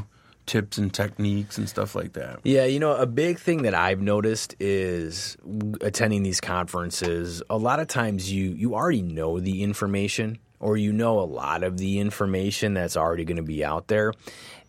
tips 0.48 0.78
and 0.78 0.92
techniques 0.92 1.58
and 1.58 1.68
stuff 1.68 1.94
like 1.94 2.14
that 2.14 2.40
Yeah, 2.42 2.64
you 2.64 2.80
know, 2.80 2.96
a 2.96 3.06
big 3.06 3.38
thing 3.38 3.62
that 3.62 3.74
I've 3.74 4.00
noticed 4.00 4.56
is 4.58 5.36
attending 5.80 6.22
these 6.24 6.40
conferences. 6.40 7.42
A 7.48 7.56
lot 7.56 7.78
of 7.78 7.86
times 7.86 8.32
you 8.32 8.50
you 8.50 8.74
already 8.74 9.02
know 9.02 9.38
the 9.38 9.62
information 9.62 10.38
or 10.60 10.76
you 10.76 10.92
know 10.92 11.20
a 11.20 11.22
lot 11.22 11.62
of 11.62 11.78
the 11.78 12.00
information 12.00 12.74
that's 12.74 12.96
already 12.96 13.24
going 13.24 13.36
to 13.36 13.42
be 13.42 13.64
out 13.64 13.88
there 13.88 14.12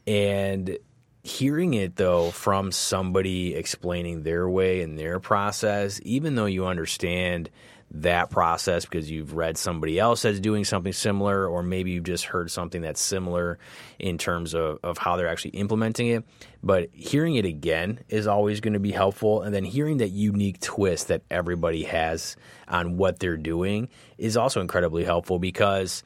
and 0.05 0.77
hearing 1.23 1.73
it 1.73 1.95
though 1.95 2.31
from 2.31 2.71
somebody 2.71 3.55
explaining 3.55 4.23
their 4.23 4.47
way 4.49 4.81
and 4.81 4.97
their 4.97 5.19
process 5.19 5.99
even 6.03 6.35
though 6.35 6.45
you 6.45 6.65
understand 6.65 7.49
that 7.91 8.29
process 8.29 8.85
because 8.85 9.09
you've 9.09 9.33
read 9.33 9.57
somebody 9.57 9.97
else 9.97 10.21
that's 10.21 10.39
doing 10.39 10.63
something 10.63 10.93
similar, 10.93 11.47
or 11.47 11.63
maybe 11.63 11.91
you've 11.91 12.03
just 12.03 12.25
heard 12.25 12.51
something 12.51 12.81
that's 12.81 13.01
similar 13.01 13.57
in 13.97 14.17
terms 14.17 14.53
of, 14.53 14.79
of 14.83 14.97
how 14.97 15.15
they're 15.15 15.27
actually 15.27 15.51
implementing 15.51 16.07
it. 16.07 16.23
But 16.61 16.89
hearing 16.93 17.35
it 17.35 17.45
again 17.45 17.99
is 18.09 18.27
always 18.27 18.59
going 18.59 18.73
to 18.73 18.79
be 18.79 18.91
helpful. 18.91 19.41
And 19.41 19.53
then 19.53 19.63
hearing 19.63 19.97
that 19.97 20.09
unique 20.09 20.59
twist 20.59 21.07
that 21.07 21.23
everybody 21.31 21.83
has 21.83 22.35
on 22.67 22.97
what 22.97 23.19
they're 23.19 23.37
doing 23.37 23.89
is 24.17 24.37
also 24.37 24.61
incredibly 24.61 25.03
helpful 25.03 25.39
because 25.39 26.03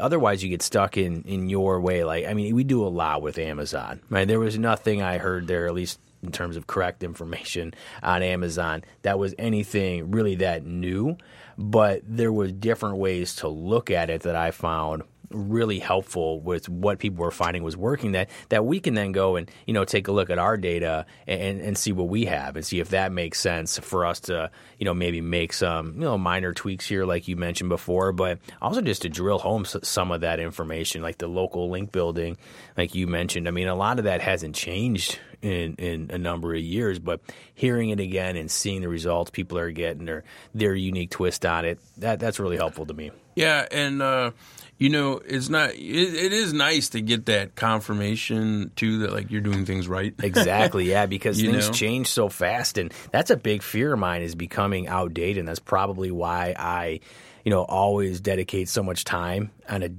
otherwise 0.00 0.42
you 0.42 0.48
get 0.48 0.62
stuck 0.62 0.96
in, 0.96 1.22
in 1.22 1.48
your 1.48 1.80
way. 1.80 2.04
Like, 2.04 2.26
I 2.26 2.34
mean, 2.34 2.54
we 2.54 2.64
do 2.64 2.84
a 2.84 2.88
lot 2.88 3.20
with 3.20 3.38
Amazon, 3.38 4.00
right? 4.08 4.26
There 4.26 4.40
was 4.40 4.58
nothing 4.58 5.02
I 5.02 5.18
heard 5.18 5.46
there, 5.46 5.66
at 5.66 5.74
least 5.74 6.00
in 6.26 6.32
terms 6.32 6.56
of 6.56 6.66
correct 6.66 7.02
information 7.02 7.72
on 8.02 8.22
Amazon. 8.22 8.84
That 9.02 9.18
was 9.18 9.34
anything 9.38 10.10
really 10.10 10.36
that 10.36 10.64
new, 10.66 11.16
but 11.56 12.02
there 12.04 12.32
was 12.32 12.52
different 12.52 12.98
ways 12.98 13.36
to 13.36 13.48
look 13.48 13.90
at 13.90 14.10
it 14.10 14.22
that 14.22 14.36
I 14.36 14.50
found 14.50 15.02
really 15.30 15.78
helpful 15.78 16.40
with 16.40 16.68
what 16.68 16.98
people 16.98 17.24
were 17.24 17.30
finding 17.30 17.62
was 17.62 17.76
working 17.76 18.12
that 18.12 18.30
that 18.48 18.64
we 18.64 18.80
can 18.80 18.94
then 18.94 19.12
go 19.12 19.36
and 19.36 19.50
you 19.66 19.74
know 19.74 19.84
take 19.84 20.08
a 20.08 20.12
look 20.12 20.30
at 20.30 20.38
our 20.38 20.56
data 20.56 21.06
and, 21.26 21.60
and 21.60 21.76
see 21.76 21.92
what 21.92 22.08
we 22.08 22.26
have 22.26 22.56
and 22.56 22.64
see 22.64 22.80
if 22.80 22.90
that 22.90 23.12
makes 23.12 23.40
sense 23.40 23.78
for 23.78 24.06
us 24.06 24.20
to 24.20 24.50
you 24.78 24.84
know 24.84 24.94
maybe 24.94 25.20
make 25.20 25.52
some 25.52 25.94
you 25.94 26.00
know 26.00 26.18
minor 26.18 26.52
tweaks 26.52 26.86
here 26.86 27.04
like 27.04 27.28
you 27.28 27.36
mentioned 27.36 27.68
before 27.68 28.12
but 28.12 28.38
also 28.62 28.80
just 28.80 29.02
to 29.02 29.08
drill 29.08 29.38
home 29.38 29.64
some 29.64 30.10
of 30.10 30.20
that 30.20 30.40
information 30.40 31.02
like 31.02 31.18
the 31.18 31.28
local 31.28 31.70
link 31.70 31.92
building 31.92 32.36
like 32.76 32.94
you 32.94 33.06
mentioned. 33.06 33.48
I 33.48 33.50
mean 33.50 33.68
a 33.68 33.74
lot 33.74 33.98
of 33.98 34.04
that 34.04 34.20
hasn't 34.20 34.54
changed 34.54 35.18
in, 35.42 35.74
in 35.74 36.10
a 36.10 36.18
number 36.18 36.54
of 36.54 36.60
years, 36.60 36.98
but 36.98 37.20
hearing 37.54 37.90
it 37.90 38.00
again 38.00 38.36
and 38.36 38.50
seeing 38.50 38.80
the 38.80 38.88
results 38.88 39.30
people 39.30 39.58
are 39.58 39.70
getting 39.70 40.04
their 40.04 40.24
their 40.54 40.74
unique 40.74 41.10
twist 41.10 41.44
on 41.44 41.64
it, 41.64 41.78
that 41.98 42.20
that's 42.20 42.38
really 42.38 42.56
helpful 42.56 42.86
to 42.86 42.94
me. 42.94 43.10
Yeah, 43.34 43.66
and 43.70 44.00
uh, 44.00 44.30
you 44.78 44.88
know, 44.88 45.20
it's 45.24 45.48
not. 45.48 45.74
It, 45.74 46.14
it 46.14 46.32
is 46.32 46.52
nice 46.52 46.90
to 46.90 47.00
get 47.00 47.26
that 47.26 47.54
confirmation 47.54 48.72
too 48.76 49.00
that 49.00 49.12
like 49.12 49.30
you're 49.30 49.40
doing 49.40 49.66
things 49.66 49.88
right. 49.88 50.14
exactly. 50.22 50.88
Yeah, 50.90 51.06
because 51.06 51.40
things 51.40 51.68
know? 51.68 51.72
change 51.72 52.08
so 52.08 52.28
fast, 52.28 52.78
and 52.78 52.92
that's 53.12 53.30
a 53.30 53.36
big 53.36 53.62
fear 53.62 53.92
of 53.92 53.98
mine 53.98 54.22
is 54.22 54.34
becoming 54.34 54.88
outdated. 54.88 55.38
And 55.38 55.48
that's 55.48 55.58
probably 55.58 56.10
why 56.10 56.54
I, 56.58 57.00
you 57.44 57.50
know, 57.50 57.62
always 57.62 58.20
dedicate 58.20 58.68
so 58.68 58.82
much 58.82 59.04
time 59.04 59.50
on 59.68 59.82
a 59.82 59.90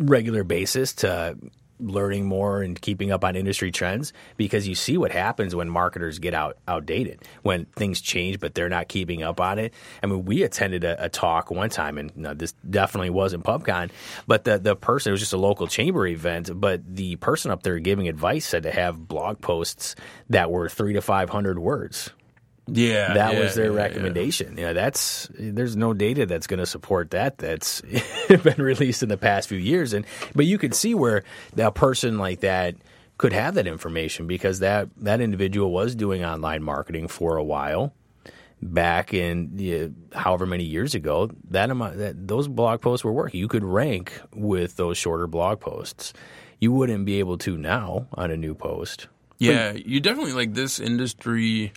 regular 0.00 0.44
basis 0.44 0.94
to 0.94 1.36
learning 1.80 2.26
more 2.26 2.62
and 2.62 2.80
keeping 2.80 3.10
up 3.10 3.24
on 3.24 3.36
industry 3.36 3.70
trends 3.70 4.12
because 4.36 4.68
you 4.68 4.74
see 4.74 4.96
what 4.96 5.12
happens 5.12 5.54
when 5.54 5.68
marketers 5.68 6.18
get 6.18 6.34
out 6.34 6.58
outdated 6.68 7.22
when 7.42 7.64
things 7.76 8.00
change 8.00 8.40
but 8.40 8.54
they're 8.54 8.68
not 8.68 8.88
keeping 8.88 9.22
up 9.22 9.40
on 9.40 9.58
it. 9.58 9.72
I 10.02 10.06
mean 10.06 10.24
we 10.24 10.42
attended 10.42 10.84
a, 10.84 11.04
a 11.04 11.08
talk 11.08 11.50
one 11.50 11.70
time 11.70 11.98
and 11.98 12.10
this 12.38 12.52
definitely 12.68 13.10
wasn't 13.10 13.44
pubcon 13.44 13.90
but 14.26 14.44
the, 14.44 14.58
the 14.58 14.76
person 14.76 15.10
it 15.10 15.12
was 15.12 15.20
just 15.20 15.32
a 15.32 15.38
local 15.38 15.66
chamber 15.66 16.06
event 16.06 16.50
but 16.54 16.82
the 16.96 17.16
person 17.16 17.50
up 17.50 17.62
there 17.62 17.78
giving 17.78 18.08
advice 18.08 18.46
said 18.46 18.62
to 18.64 18.70
have 18.70 19.08
blog 19.08 19.40
posts 19.40 19.94
that 20.28 20.50
were 20.50 20.68
three 20.68 20.92
to 20.92 21.00
five 21.00 21.30
hundred 21.30 21.58
words 21.58 22.10
yeah, 22.72 23.14
that 23.14 23.34
yeah, 23.34 23.40
was 23.40 23.54
their 23.54 23.72
yeah, 23.72 23.76
recommendation. 23.76 24.56
Yeah. 24.56 24.72
that's 24.72 25.28
there's 25.38 25.76
no 25.76 25.94
data 25.94 26.26
that's 26.26 26.46
going 26.46 26.60
to 26.60 26.66
support 26.66 27.10
that. 27.10 27.38
That's 27.38 27.80
been 28.28 28.62
released 28.62 29.02
in 29.02 29.08
the 29.08 29.16
past 29.16 29.48
few 29.48 29.58
years, 29.58 29.92
and 29.92 30.04
but 30.34 30.46
you 30.46 30.58
could 30.58 30.74
see 30.74 30.94
where 30.94 31.24
a 31.56 31.72
person 31.72 32.18
like 32.18 32.40
that 32.40 32.76
could 33.18 33.32
have 33.32 33.54
that 33.54 33.66
information 33.66 34.26
because 34.26 34.60
that 34.60 34.88
that 34.98 35.20
individual 35.20 35.70
was 35.70 35.94
doing 35.94 36.24
online 36.24 36.62
marketing 36.62 37.08
for 37.08 37.36
a 37.36 37.44
while 37.44 37.92
back 38.62 39.14
in 39.14 39.58
you 39.58 39.94
know, 40.12 40.18
however 40.18 40.46
many 40.46 40.64
years 40.64 40.94
ago. 40.94 41.30
That 41.50 41.70
amount 41.70 41.98
that 41.98 42.28
those 42.28 42.48
blog 42.48 42.80
posts 42.80 43.04
were 43.04 43.12
working. 43.12 43.40
You 43.40 43.48
could 43.48 43.64
rank 43.64 44.20
with 44.34 44.76
those 44.76 44.98
shorter 44.98 45.26
blog 45.26 45.60
posts. 45.60 46.12
You 46.60 46.72
wouldn't 46.72 47.06
be 47.06 47.18
able 47.18 47.38
to 47.38 47.56
now 47.56 48.06
on 48.14 48.30
a 48.30 48.36
new 48.36 48.54
post. 48.54 49.08
Yeah, 49.38 49.72
but, 49.72 49.86
you 49.86 50.00
definitely 50.00 50.34
like 50.34 50.52
this 50.52 50.78
industry 50.78 51.72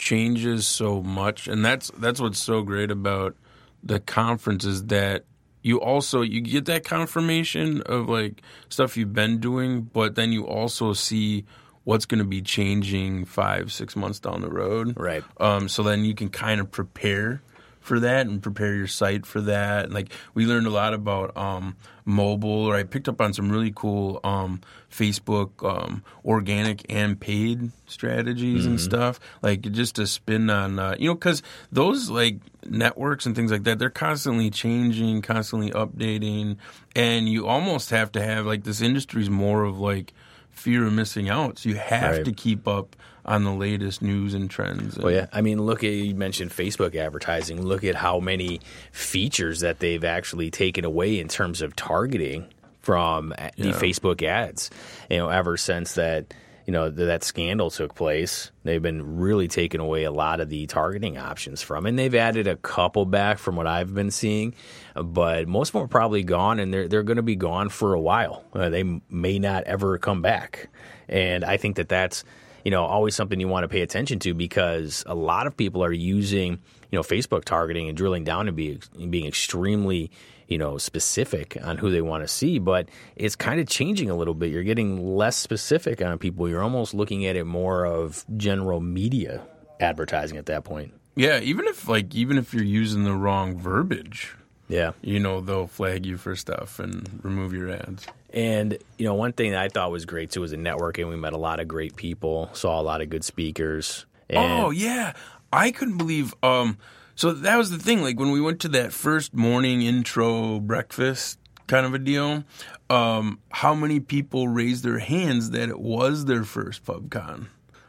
changes 0.00 0.66
so 0.66 1.02
much, 1.02 1.46
and 1.46 1.64
that's 1.64 1.92
that's 1.98 2.20
what's 2.20 2.38
so 2.38 2.62
great 2.62 2.90
about 2.90 3.36
the 3.82 4.00
conference 4.00 4.64
is 4.64 4.86
that 4.86 5.24
you 5.62 5.80
also 5.80 6.22
you 6.22 6.40
get 6.40 6.64
that 6.64 6.84
confirmation 6.84 7.82
of 7.82 8.08
like 8.08 8.42
stuff 8.70 8.96
you've 8.96 9.12
been 9.12 9.38
doing, 9.38 9.82
but 9.82 10.14
then 10.14 10.32
you 10.32 10.46
also 10.46 10.94
see 10.94 11.44
what's 11.84 12.06
going 12.06 12.18
to 12.18 12.24
be 12.24 12.40
changing 12.40 13.26
five 13.26 13.70
six 13.70 13.94
months 13.94 14.18
down 14.18 14.40
the 14.40 14.50
road. 14.50 14.98
Right. 14.98 15.22
Um, 15.38 15.68
so 15.68 15.82
then 15.82 16.04
you 16.04 16.14
can 16.14 16.30
kind 16.30 16.60
of 16.60 16.70
prepare 16.70 17.42
for 17.80 18.00
that 18.00 18.26
and 18.26 18.42
prepare 18.42 18.74
your 18.74 18.86
site 18.86 19.26
for 19.26 19.40
that. 19.42 19.86
And 19.86 19.94
like 19.94 20.12
we 20.34 20.46
learned 20.46 20.66
a 20.66 20.70
lot 20.70 20.94
about 20.94 21.36
um, 21.36 21.76
mobile, 22.04 22.66
or 22.66 22.76
I 22.76 22.82
picked 22.84 23.08
up 23.08 23.20
on 23.20 23.32
some 23.32 23.50
really 23.50 23.72
cool 23.74 24.20
um, 24.22 24.60
Facebook 24.90 25.64
um, 25.68 26.04
organic 26.24 26.84
and 26.92 27.18
paid 27.18 27.70
strategies 27.86 28.62
mm-hmm. 28.62 28.70
and 28.72 28.80
stuff. 28.80 29.18
Like 29.42 29.62
just 29.62 29.96
to 29.96 30.06
spin 30.06 30.50
on, 30.50 30.78
uh, 30.78 30.96
you 30.98 31.08
know, 31.08 31.14
because 31.14 31.42
those 31.72 32.10
like 32.10 32.38
networks 32.64 33.26
and 33.26 33.34
things 33.34 33.50
like 33.50 33.64
that, 33.64 33.78
they're 33.78 33.90
constantly 33.90 34.50
changing, 34.50 35.22
constantly 35.22 35.70
updating, 35.70 36.56
and 36.94 37.28
you 37.28 37.46
almost 37.46 37.90
have 37.90 38.12
to 38.12 38.22
have 38.22 38.46
like 38.46 38.64
this 38.64 38.80
industry 38.80 39.22
is 39.22 39.30
more 39.30 39.64
of 39.64 39.78
like 39.78 40.12
fear 40.50 40.86
of 40.86 40.92
missing 40.92 41.28
out. 41.30 41.58
So 41.58 41.70
you 41.70 41.76
have 41.76 42.16
right. 42.18 42.24
to 42.24 42.32
keep 42.32 42.68
up 42.68 42.94
on 43.24 43.44
the 43.44 43.52
latest 43.52 44.02
news 44.02 44.34
and 44.34 44.50
trends. 44.50 44.98
well, 44.98 45.12
yeah. 45.12 45.26
I 45.32 45.40
mean, 45.40 45.62
look 45.62 45.84
at 45.84 45.92
you 45.92 46.14
mentioned 46.14 46.50
Facebook 46.50 46.94
advertising. 46.96 47.62
Look 47.62 47.84
at 47.84 47.94
how 47.94 48.20
many 48.20 48.60
features 48.92 49.60
that 49.60 49.78
they've 49.78 50.04
actually 50.04 50.50
taken 50.50 50.84
away 50.84 51.18
in 51.18 51.28
terms 51.28 51.62
of 51.62 51.76
targeting 51.76 52.46
from 52.80 53.30
the 53.56 53.68
yeah. 53.68 53.72
Facebook 53.72 54.22
ads. 54.22 54.70
You 55.08 55.18
know, 55.18 55.28
ever 55.28 55.56
since 55.56 55.94
that 55.94 56.32
you 56.66 56.72
know 56.72 56.88
that 56.90 57.24
scandal 57.24 57.70
took 57.70 57.94
place, 57.94 58.50
they've 58.64 58.82
been 58.82 59.18
really 59.18 59.48
taking 59.48 59.80
away 59.80 60.04
a 60.04 60.12
lot 60.12 60.40
of 60.40 60.48
the 60.48 60.66
targeting 60.66 61.18
options 61.18 61.62
from, 61.62 61.86
and 61.86 61.98
they've 61.98 62.14
added 62.14 62.46
a 62.46 62.56
couple 62.56 63.04
back 63.04 63.38
from 63.38 63.56
what 63.56 63.66
I've 63.66 63.94
been 63.94 64.10
seeing, 64.10 64.54
but 64.94 65.48
most 65.48 65.70
of 65.70 65.72
them 65.74 65.82
are 65.82 65.88
probably 65.88 66.22
gone, 66.22 66.58
and 66.60 66.72
they're 66.72 66.88
they're 66.88 67.02
going 67.02 67.16
to 67.16 67.22
be 67.22 67.36
gone 67.36 67.68
for 67.68 67.94
a 67.94 68.00
while. 68.00 68.44
Uh, 68.52 68.68
they 68.68 68.84
may 69.08 69.38
not 69.38 69.64
ever 69.64 69.98
come 69.98 70.22
back, 70.22 70.68
and 71.08 71.44
I 71.44 71.56
think 71.56 71.76
that 71.76 71.88
that's 71.88 72.24
you 72.64 72.70
know 72.70 72.84
always 72.84 73.14
something 73.14 73.40
you 73.40 73.48
want 73.48 73.64
to 73.64 73.68
pay 73.68 73.82
attention 73.82 74.18
to 74.20 74.34
because 74.34 75.04
a 75.06 75.14
lot 75.14 75.46
of 75.46 75.56
people 75.56 75.82
are 75.84 75.92
using 75.92 76.52
you 76.90 76.96
know 76.96 77.02
Facebook 77.02 77.44
targeting 77.44 77.88
and 77.88 77.96
drilling 77.96 78.24
down 78.24 78.48
and 78.48 78.56
be, 78.56 78.78
being 79.08 79.26
extremely 79.26 80.10
you 80.48 80.58
know 80.58 80.78
specific 80.78 81.56
on 81.62 81.78
who 81.78 81.90
they 81.90 82.02
want 82.02 82.22
to 82.22 82.28
see 82.28 82.58
but 82.58 82.88
it's 83.16 83.36
kind 83.36 83.60
of 83.60 83.68
changing 83.68 84.10
a 84.10 84.14
little 84.14 84.34
bit. 84.34 84.50
You're 84.50 84.64
getting 84.64 85.16
less 85.16 85.36
specific 85.36 86.02
on 86.02 86.18
people. 86.18 86.48
You're 86.48 86.62
almost 86.62 86.94
looking 86.94 87.26
at 87.26 87.36
it 87.36 87.44
more 87.44 87.84
of 87.84 88.24
general 88.36 88.80
media 88.80 89.42
advertising 89.78 90.36
at 90.36 90.46
that 90.46 90.64
point. 90.64 90.92
Yeah 91.16 91.40
even 91.40 91.66
if 91.66 91.88
like 91.88 92.14
even 92.14 92.38
if 92.38 92.54
you're 92.54 92.64
using 92.64 93.04
the 93.04 93.14
wrong 93.14 93.58
verbiage 93.58 94.34
yeah. 94.68 94.92
you 95.02 95.18
know 95.18 95.40
they'll 95.40 95.66
flag 95.66 96.06
you 96.06 96.16
for 96.16 96.36
stuff 96.36 96.78
and 96.78 97.20
remove 97.24 97.52
your 97.52 97.70
ads 97.70 98.06
and 98.32 98.78
you 98.98 99.06
know, 99.06 99.14
one 99.14 99.32
thing 99.32 99.52
that 99.52 99.60
I 99.60 99.68
thought 99.68 99.90
was 99.90 100.04
great 100.04 100.30
too 100.30 100.40
was 100.42 100.50
the 100.50 100.56
networking. 100.56 101.08
We 101.08 101.16
met 101.16 101.32
a 101.32 101.38
lot 101.38 101.60
of 101.60 101.68
great 101.68 101.96
people, 101.96 102.50
saw 102.52 102.80
a 102.80 102.82
lot 102.82 103.00
of 103.00 103.10
good 103.10 103.24
speakers. 103.24 104.06
oh 104.32 104.70
yeah, 104.70 105.14
I 105.52 105.70
couldn't 105.70 105.98
believe. 105.98 106.34
Um, 106.42 106.78
so 107.14 107.32
that 107.32 107.56
was 107.56 107.70
the 107.70 107.78
thing. 107.78 108.02
Like 108.02 108.18
when 108.18 108.30
we 108.30 108.40
went 108.40 108.60
to 108.60 108.68
that 108.68 108.92
first 108.92 109.34
morning 109.34 109.82
intro 109.82 110.60
breakfast 110.60 111.38
kind 111.66 111.86
of 111.86 111.94
a 111.94 111.98
deal, 111.98 112.44
um, 112.88 113.38
how 113.50 113.74
many 113.74 114.00
people 114.00 114.48
raised 114.48 114.84
their 114.84 114.98
hands 114.98 115.50
that 115.50 115.68
it 115.68 115.80
was 115.80 116.24
their 116.24 116.44
first 116.44 116.84
PubCon? 116.84 117.46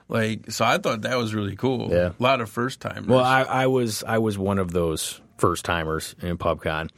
Like, 0.07 0.51
so 0.51 0.65
I 0.65 0.77
thought 0.77 1.03
that 1.03 1.17
was 1.17 1.33
really 1.33 1.55
cool. 1.55 1.89
Yeah, 1.89 2.11
a 2.19 2.23
lot 2.23 2.41
of 2.41 2.49
first 2.49 2.81
timers. 2.81 3.07
Well, 3.07 3.23
I, 3.23 3.43
I 3.43 3.67
was 3.67 4.03
I 4.03 4.17
was 4.17 4.37
one 4.37 4.59
of 4.59 4.71
those 4.71 5.21
first 5.37 5.63
timers 5.63 6.15
in 6.21 6.37
PubCon. 6.37 6.89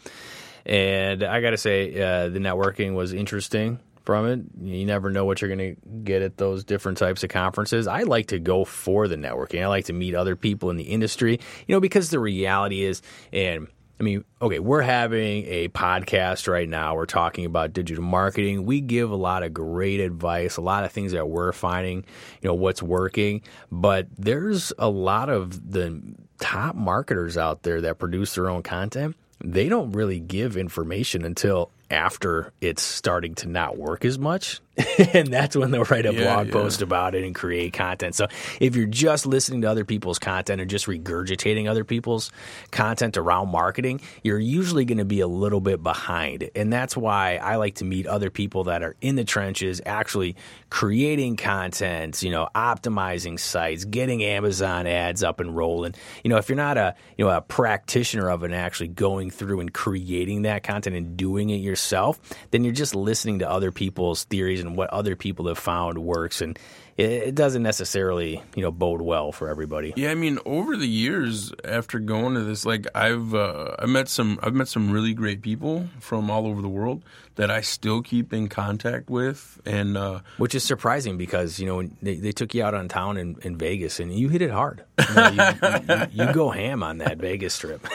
And 0.65 1.23
I 1.23 1.41
got 1.41 1.51
to 1.51 1.57
say, 1.57 2.01
uh, 2.01 2.29
the 2.29 2.39
networking 2.39 2.93
was 2.93 3.13
interesting 3.13 3.79
from 4.05 4.27
it. 4.27 4.41
You 4.61 4.85
never 4.85 5.09
know 5.09 5.25
what 5.25 5.41
you're 5.41 5.53
going 5.53 5.75
to 5.75 5.89
get 6.03 6.21
at 6.21 6.37
those 6.37 6.63
different 6.63 6.97
types 6.97 7.23
of 7.23 7.29
conferences. 7.29 7.87
I 7.87 8.03
like 8.03 8.27
to 8.27 8.39
go 8.39 8.65
for 8.65 9.07
the 9.07 9.15
networking. 9.15 9.61
I 9.61 9.67
like 9.67 9.85
to 9.85 9.93
meet 9.93 10.15
other 10.15 10.35
people 10.35 10.69
in 10.69 10.77
the 10.77 10.83
industry, 10.83 11.39
you 11.67 11.75
know, 11.75 11.79
because 11.79 12.09
the 12.09 12.19
reality 12.19 12.83
is, 12.83 13.01
and 13.31 13.67
I 13.99 14.03
mean, 14.03 14.25
okay, 14.41 14.59
we're 14.59 14.81
having 14.81 15.45
a 15.45 15.69
podcast 15.69 16.47
right 16.47 16.67
now. 16.67 16.95
We're 16.95 17.05
talking 17.05 17.45
about 17.45 17.73
digital 17.73 18.03
marketing. 18.03 18.65
We 18.65 18.81
give 18.81 19.11
a 19.11 19.15
lot 19.15 19.43
of 19.43 19.53
great 19.53 19.99
advice, 19.99 20.57
a 20.57 20.61
lot 20.61 20.83
of 20.83 20.91
things 20.91 21.11
that 21.11 21.29
we're 21.29 21.51
finding, 21.53 22.03
you 22.41 22.49
know, 22.49 22.55
what's 22.55 22.83
working. 22.83 23.41
But 23.71 24.07
there's 24.17 24.73
a 24.77 24.89
lot 24.89 25.29
of 25.29 25.71
the 25.71 26.01
top 26.39 26.75
marketers 26.75 27.37
out 27.37 27.63
there 27.63 27.81
that 27.81 27.99
produce 27.99 28.35
their 28.35 28.49
own 28.49 28.63
content 28.63 29.15
they 29.43 29.69
don't 29.69 29.91
really 29.91 30.19
give 30.19 30.57
information 30.57 31.25
until 31.25 31.69
after 31.91 32.51
it's 32.61 32.81
starting 32.81 33.35
to 33.35 33.47
not 33.47 33.77
work 33.77 34.05
as 34.05 34.17
much 34.17 34.61
and 35.13 35.27
that's 35.27 35.55
when 35.55 35.69
they'll 35.69 35.83
write 35.83 36.05
a 36.07 36.13
Yeah, 36.13 36.23
blog 36.33 36.47
yeah. 36.47 36.53
post 36.53 36.81
about 36.81 37.13
it 37.13 37.23
and 37.23 37.35
create 37.35 37.73
content. 37.73 38.15
So 38.15 38.27
if 38.59 38.75
you're 38.75 38.87
just 38.87 39.27
listening 39.27 39.61
to 39.61 39.69
other 39.69 39.85
people's 39.85 40.17
content 40.17 40.59
or 40.59 40.65
just 40.65 40.87
regurgitating 40.87 41.69
other 41.69 41.83
people's 41.83 42.31
content 42.71 43.15
around 43.15 43.49
marketing, 43.49 44.01
you're 44.23 44.39
usually 44.39 44.83
going 44.85 44.97
to 44.97 45.05
be 45.05 45.19
a 45.19 45.27
little 45.27 45.61
bit 45.61 45.83
behind. 45.83 46.49
And 46.55 46.73
that's 46.73 46.97
why 46.97 47.35
I 47.37 47.57
like 47.57 47.75
to 47.75 47.85
meet 47.85 48.07
other 48.07 48.31
people 48.31 48.63
that 48.63 48.81
are 48.81 48.95
in 48.99 49.15
the 49.15 49.23
trenches, 49.23 49.79
actually 49.85 50.35
creating 50.71 51.35
content, 51.35 52.23
you 52.23 52.31
know, 52.31 52.49
optimizing 52.55 53.39
sites, 53.39 53.85
getting 53.85 54.23
Amazon 54.23 54.87
ads 54.87 55.21
up 55.21 55.39
and 55.39 55.55
rolling. 55.55 55.93
You 56.23 56.31
know, 56.31 56.37
if 56.37 56.49
you're 56.49 56.55
not 56.55 56.77
a, 56.77 56.95
you 57.15 57.25
know, 57.25 57.31
a 57.31 57.41
practitioner 57.41 58.27
of 58.27 58.41
it 58.41 58.47
and 58.47 58.55
actually 58.55 58.87
going 58.87 59.29
through 59.29 59.59
and 59.59 59.71
creating 59.71 60.41
that 60.43 60.63
content 60.63 60.95
and 60.95 61.15
doing 61.15 61.51
it 61.51 61.57
yourself, 61.57 62.19
then 62.49 62.63
you're 62.63 62.73
just 62.73 62.95
listening 62.95 63.37
to 63.39 63.47
other 63.49 63.71
people's 63.71 64.23
theories 64.23 64.62
and 64.63 64.77
what 64.77 64.89
other 64.89 65.15
people 65.15 65.47
have 65.47 65.59
found 65.59 65.97
works 65.99 66.41
and 66.41 66.57
it, 66.97 67.11
it 67.11 67.35
doesn't 67.35 67.63
necessarily, 67.63 68.41
you 68.55 68.61
know, 68.61 68.71
bode 68.71 69.01
well 69.01 69.31
for 69.31 69.49
everybody. 69.49 69.93
Yeah, 69.95 70.11
I 70.11 70.15
mean, 70.15 70.39
over 70.45 70.77
the 70.77 70.87
years 70.87 71.51
after 71.63 71.99
going 71.99 72.35
to 72.35 72.41
this, 72.41 72.65
like 72.65 72.87
I've 72.95 73.33
uh, 73.33 73.75
I 73.79 73.85
met 73.85 74.09
some 74.09 74.39
I've 74.43 74.53
met 74.53 74.67
some 74.67 74.91
really 74.91 75.13
great 75.13 75.41
people 75.41 75.87
from 75.99 76.29
all 76.29 76.45
over 76.45 76.61
the 76.61 76.69
world 76.69 77.03
that 77.35 77.49
I 77.49 77.61
still 77.61 78.01
keep 78.03 78.31
in 78.31 78.47
contact 78.47 79.09
with, 79.09 79.59
and 79.65 79.97
uh, 79.97 80.19
Which 80.37 80.53
is 80.53 80.63
surprising 80.63 81.17
because 81.17 81.59
you 81.59 81.65
know 81.65 81.89
they, 82.01 82.15
they 82.15 82.31
took 82.31 82.53
you 82.53 82.63
out 82.63 82.73
on 82.73 82.87
town 82.87 83.17
in, 83.17 83.37
in 83.41 83.57
Vegas 83.57 83.99
and 83.99 84.13
you 84.13 84.29
hit 84.29 84.41
it 84.41 84.51
hard. 84.51 84.83
You, 85.09 85.15
know, 85.15 85.29
you, 85.29 85.95
you, 85.95 86.25
you 86.25 86.33
go 86.33 86.49
ham 86.51 86.83
on 86.83 86.99
that 86.99 87.17
Vegas 87.17 87.57
trip. 87.57 87.87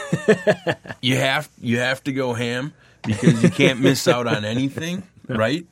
you 1.03 1.17
have 1.17 1.49
you 1.61 1.79
have 1.79 2.03
to 2.05 2.13
go 2.13 2.35
ham 2.35 2.73
because 3.05 3.43
you 3.43 3.51
can't 3.51 3.81
miss 3.81 4.09
out 4.09 4.27
on 4.27 4.45
anything, 4.45 5.05
right? 5.29 5.67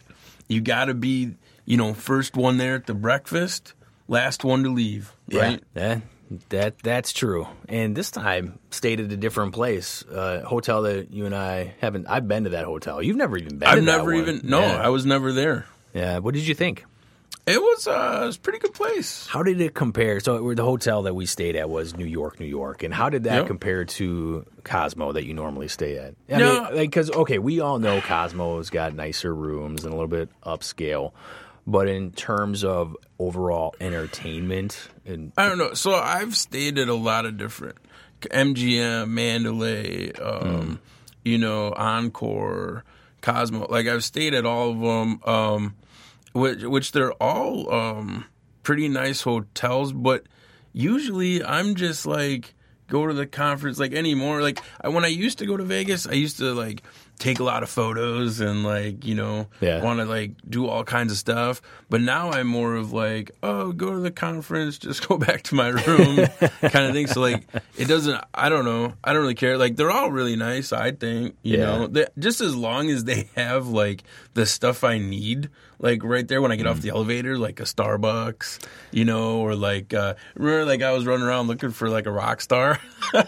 You 0.49 0.61
got 0.61 0.87
to 0.87 0.95
be 0.95 1.35
you 1.65 1.76
know 1.76 1.95
first 1.95 2.37
one 2.37 2.57
there 2.59 2.75
at 2.76 2.87
the 2.87 2.95
breakfast, 2.95 3.75
last 4.09 4.45
one 4.45 4.62
to 4.65 4.71
leave, 4.73 5.12
right? 5.33 5.62
Yeah, 5.75 6.00
that, 6.31 6.49
that 6.50 6.79
that's 6.83 7.12
true. 7.12 7.47
And 7.69 7.97
this 7.97 8.11
time 8.11 8.59
stayed 8.71 9.00
at 9.00 9.11
a 9.12 9.17
different 9.17 9.53
place, 9.55 10.05
uh, 10.05 10.43
hotel 10.47 10.83
that 10.83 11.12
you 11.12 11.26
and 11.26 11.35
I 11.35 11.75
haven't. 11.81 12.07
I've 12.09 12.29
been 12.29 12.45
to 12.45 12.50
that 12.50 12.65
hotel. 12.65 13.03
You've 13.03 13.17
never 13.17 13.37
even 13.37 13.50
been. 13.50 13.59
There. 13.61 13.69
I've 13.69 13.83
never 13.83 14.12
even 14.15 14.41
no, 14.45 14.61
Yeah. 14.61 14.76
I 14.83 14.88
was 14.91 15.05
never 15.07 15.33
there. 15.33 15.67
yeah. 15.95 16.19
What 16.19 16.35
did 16.35 16.47
you 16.47 16.55
think? 16.55 16.85
It 17.47 17.61
was 17.61 17.87
uh, 17.87 18.21
it 18.25 18.26
was 18.26 18.37
a 18.37 18.41
pretty 18.41 18.59
good 18.59 18.75
place. 18.75 19.25
How 19.29 19.45
did 19.45 19.61
it 19.61 19.73
compare? 19.73 20.19
So 20.19 20.53
the 20.55 20.65
hotel 20.65 21.03
that 21.03 21.15
we 21.15 21.26
stayed 21.26 21.55
at 21.55 21.71
was 21.71 21.97
New 21.97 22.05
York, 22.05 22.41
New 22.41 22.47
York, 22.47 22.83
and 22.83 22.93
how 22.93 23.09
did 23.09 23.23
that 23.25 23.37
Yep. 23.37 23.47
compare 23.47 23.85
to 23.85 24.45
Cosmo 24.65 25.12
that 25.12 25.25
you 25.26 25.33
normally 25.33 25.69
stay 25.69 25.97
at? 25.97 26.15
I 26.29 26.38
No. 26.38 26.53
mean, 26.55 26.62
like 26.76 26.91
because 26.91 27.09
okay, 27.09 27.38
we 27.38 27.61
all 27.61 27.79
know 27.79 28.00
Cosmo's 28.03 28.69
got 28.71 28.95
nicer 28.95 29.33
rooms 29.33 29.85
and 29.85 29.93
a 29.93 29.97
little 29.97 30.09
bit 30.09 30.29
upscale, 30.45 31.12
but 31.69 31.87
in 31.87 32.11
terms 32.11 32.65
of 32.65 32.97
overall 33.21 33.76
entertainment 33.81 34.88
and 35.05 35.31
I 35.37 35.49
don't 35.49 35.59
know. 35.59 35.75
So 35.75 35.95
I've 35.95 36.37
stayed 36.37 36.79
at 36.81 36.88
a 36.88 36.95
lot 36.95 37.26
of 37.26 37.37
different 37.38 37.76
MGM, 38.23 39.09
Mandalay, 39.09 40.11
um, 40.15 40.81
you 41.25 41.38
know, 41.38 41.73
Encore, 41.76 42.83
Cosmo. 43.23 43.69
Like 43.71 43.87
I've 43.87 44.03
stayed 44.03 44.35
at 44.35 44.45
all 44.45 44.71
of 44.73 44.81
them, 44.81 45.21
um, 45.25 45.75
which 46.37 46.62
which 46.62 46.93
they're 46.93 47.12
all 47.14 47.73
um, 47.73 48.26
pretty 48.62 48.88
nice 48.88 49.23
hotels. 49.23 49.93
But 49.93 50.25
usually 50.73 51.43
I'm 51.43 51.75
just 51.75 52.07
like 52.07 52.55
go 52.88 53.07
to 53.07 53.14
the 53.14 53.26
conference 53.26 53.78
like 53.78 53.93
anymore. 53.93 54.43
Like 54.43 54.61
I, 54.81 54.88
when 54.88 55.05
I 55.05 55.09
used 55.09 55.38
to 55.38 55.47
go 55.47 55.57
to 55.57 55.64
Vegas, 55.64 56.07
I 56.07 56.12
used 56.12 56.38
to 56.38 56.52
like 56.52 56.83
take 57.18 57.38
a 57.40 57.44
lot 57.44 57.62
of 57.62 57.68
photos 57.70 58.40
and 58.40 58.62
like 58.64 59.04
you 59.04 59.14
know 59.14 59.46
Yeah. 59.61 59.82
want 59.82 60.00
to 60.00 60.04
like 60.04 60.32
do 60.49 60.66
all 60.66 60.85
kinds 60.85 61.12
of 61.12 61.18
stuff. 61.18 61.62
But 61.88 62.00
now 62.00 62.30
I'm 62.32 62.46
more 62.49 62.75
of 62.75 62.92
like, 62.92 63.30
oh, 63.44 63.70
go 63.73 63.92
to 63.92 64.00
the 64.00 64.11
conference, 64.11 64.76
just 64.87 65.06
go 65.08 65.16
back 65.16 65.42
to 65.44 65.54
my 65.54 65.68
room, 65.68 66.16
kind 66.61 66.87
of 66.87 66.92
thing. 66.92 67.06
So 67.06 67.20
like, 67.20 67.44
it 67.76 67.87
doesn't. 67.87 68.23
I 68.35 68.49
don't 68.49 68.64
know. 68.64 68.94
I 69.04 69.12
don't 69.12 69.23
really 69.23 69.35
care. 69.35 69.56
Like 69.56 69.76
they're 69.76 69.90
all 69.90 70.11
really 70.11 70.37
nice. 70.37 70.73
I 70.73 70.90
think 70.92 71.37
you 71.42 71.58
Yeah. 71.58 71.64
know, 71.64 71.87
they, 71.87 72.06
just 72.18 72.40
as 72.40 72.54
long 72.56 72.90
as 72.90 73.04
they 73.04 73.28
have 73.37 73.68
like 73.68 74.02
the 74.35 74.46
stuff 74.46 74.85
I 74.85 74.99
need. 74.99 75.50
Like 75.78 76.02
right 76.02 76.26
there 76.26 76.40
when 76.40 76.50
I 76.52 76.56
get 76.56 76.64
Mm. 76.64 76.70
off 76.70 76.80
the 76.80 76.88
elevator, 76.88 77.37
like 77.37 77.61
a 77.61 77.64
Starbucks, 77.64 78.66
you 78.92 79.04
know, 79.04 79.40
or 79.40 79.54
like 79.54 79.92
uh, 79.92 80.14
remember, 80.35 80.64
like 80.64 80.80
I 80.82 80.92
was 80.92 81.04
running 81.04 81.26
around 81.26 81.49
looking 81.49 81.70
for 81.70 81.90
like 81.90 82.06
a 82.06 82.11
rock 82.11 82.40
star, 82.40 82.80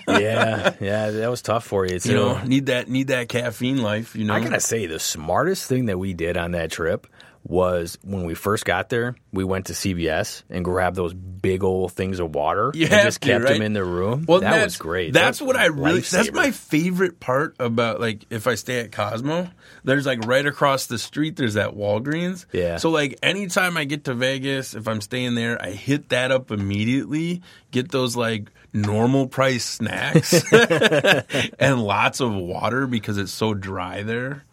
yeah, 0.09 0.75
yeah, 0.81 1.11
that 1.11 1.31
was 1.31 1.43
tough 1.43 1.65
for 1.67 1.87
you. 1.87 1.99
you 2.03 2.15
know, 2.15 2.43
need 2.45 2.67
that 2.67 2.89
need 2.89 3.09
that 3.09 3.29
caffeine 3.29 3.78
life, 3.83 4.15
you 4.17 4.25
know. 4.25 4.35
I 4.35 4.41
gotta 4.41 4.61
say, 4.61 4.87
the 4.87 4.99
smartest 4.99 5.69
thing 5.69 5.87
that 5.87 5.99
we 5.99 6.13
did 6.15 6.37
on 6.37 6.53
that 6.53 6.71
trip 6.71 7.07
was 7.49 7.99
when 8.05 8.25
we 8.25 8.35
first 8.35 8.65
got 8.65 8.91
there, 8.91 9.17
we 9.33 9.43
went 9.43 9.67
to 9.67 9.73
CVS 9.73 10.43
and 10.51 10.65
grabbed 10.65 10.97
those 10.97 11.15
big 11.15 11.65
old 11.65 11.93
things 11.93 12.21
of 12.21 12.35
water 12.35 12.71
You 12.75 12.85
and 12.85 12.91
just 13.05 13.23
to, 13.23 13.29
kept 13.29 13.45
right? 13.45 13.55
them 13.55 13.63
in 13.63 13.73
the 13.73 13.85
room. 13.85 14.25
Well, 14.29 14.41
that 14.41 14.65
was 14.65 14.77
great. 14.77 15.13
That's 15.15 15.39
That 15.39 15.45
what 15.47 15.57
I 15.57 15.67
really. 15.67 16.01
That's 16.01 16.33
my 16.33 16.51
favorite 16.51 17.19
part 17.21 17.57
about 17.59 18.01
like 18.01 18.27
if 18.31 18.47
I 18.47 18.55
stay 18.55 18.81
at 18.81 18.93
Cosmo. 18.93 19.49
There's 19.85 20.05
like 20.07 20.27
right 20.27 20.45
across 20.47 20.87
the 20.87 20.99
street. 20.99 21.37
There's 21.37 21.55
that 21.55 21.71
Walgreens. 21.75 22.45
Yeah. 22.53 22.77
So 22.77 22.91
like 22.91 23.19
anytime 23.23 23.77
I 23.77 23.85
get 23.85 24.05
to 24.05 24.15
Vegas, 24.15 24.75
if 24.75 24.87
I'm 24.87 25.01
staying 25.01 25.35
there, 25.35 25.61
I 25.63 25.71
hit 25.71 26.11
that 26.11 26.31
up 26.31 26.51
immediately. 26.51 27.43
Get 27.71 27.91
those 27.91 28.15
like 28.17 28.51
normal 28.75 29.27
price 29.27 29.65
snacks 29.65 30.45
and 31.59 31.83
lots 31.83 32.21
of 32.21 32.35
water 32.35 32.87
because 32.87 33.17
it's 33.19 33.33
so 33.33 33.55
dry 33.55 34.03
there. 34.03 34.45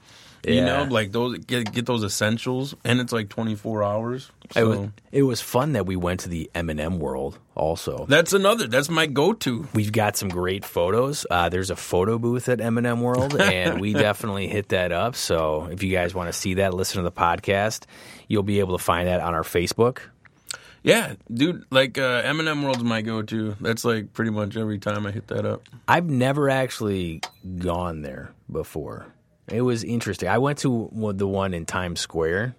You 0.47 0.61
know, 0.61 0.83
like 0.83 1.11
those 1.11 1.39
get 1.39 1.71
get 1.71 1.85
those 1.85 2.03
essentials, 2.03 2.75
and 2.83 2.99
it's 2.99 3.11
like 3.11 3.29
24 3.29 3.83
hours. 3.83 4.31
It 4.55 4.63
was, 4.63 4.89
it 5.11 5.23
was 5.23 5.41
fun 5.41 5.73
that 5.73 5.85
we 5.85 5.95
went 5.95 6.21
to 6.21 6.29
the 6.29 6.51
M&M 6.53 6.99
world 6.99 7.39
also. 7.55 8.05
that's 8.07 8.33
another. 8.33 8.67
That's 8.67 8.89
my 8.89 9.07
go-to. 9.07 9.67
We've 9.73 9.91
got 9.91 10.15
some 10.17 10.29
great 10.29 10.63
photos. 10.63 11.25
Uh, 11.29 11.49
there's 11.49 11.71
a 11.71 11.75
photo 11.75 12.19
booth 12.19 12.47
at 12.49 12.61
M&M 12.61 13.01
World, 13.01 13.35
and 13.41 13.81
we 13.81 13.93
definitely 13.93 14.47
hit 14.47 14.69
that 14.69 14.91
up. 14.91 15.15
So 15.15 15.65
if 15.71 15.81
you 15.81 15.91
guys 15.91 16.13
want 16.13 16.27
to 16.27 16.33
see 16.33 16.55
that, 16.55 16.73
listen 16.73 16.97
to 16.97 17.03
the 17.03 17.11
podcast, 17.11 17.85
you'll 18.27 18.43
be 18.43 18.59
able 18.59 18.77
to 18.77 18.83
find 18.83 19.07
that 19.07 19.21
on 19.21 19.33
our 19.33 19.43
Facebook. 19.43 19.99
Yeah, 20.83 21.15
dude, 21.33 21.65
like 21.71 21.97
uh, 21.97 22.21
M&M 22.25 22.61
World's 22.61 22.83
my 22.83 23.01
go-to. 23.01 23.55
That's 23.59 23.83
like 23.83 24.13
pretty 24.13 24.29
much 24.29 24.55
every 24.55 24.77
time 24.77 25.07
I 25.07 25.11
hit 25.11 25.27
that 25.29 25.43
up. 25.43 25.63
I've 25.87 26.05
never 26.05 26.47
actually 26.47 27.21
gone 27.57 28.03
there 28.03 28.31
before. 28.51 29.07
It 29.47 29.61
was 29.61 29.83
interesting. 29.83 30.29
I 30.29 30.37
went 30.39 30.57
to 30.59 30.89
the 31.15 31.27
one 31.27 31.53
in 31.53 31.65
Times 31.65 31.99
Square. 31.99 32.55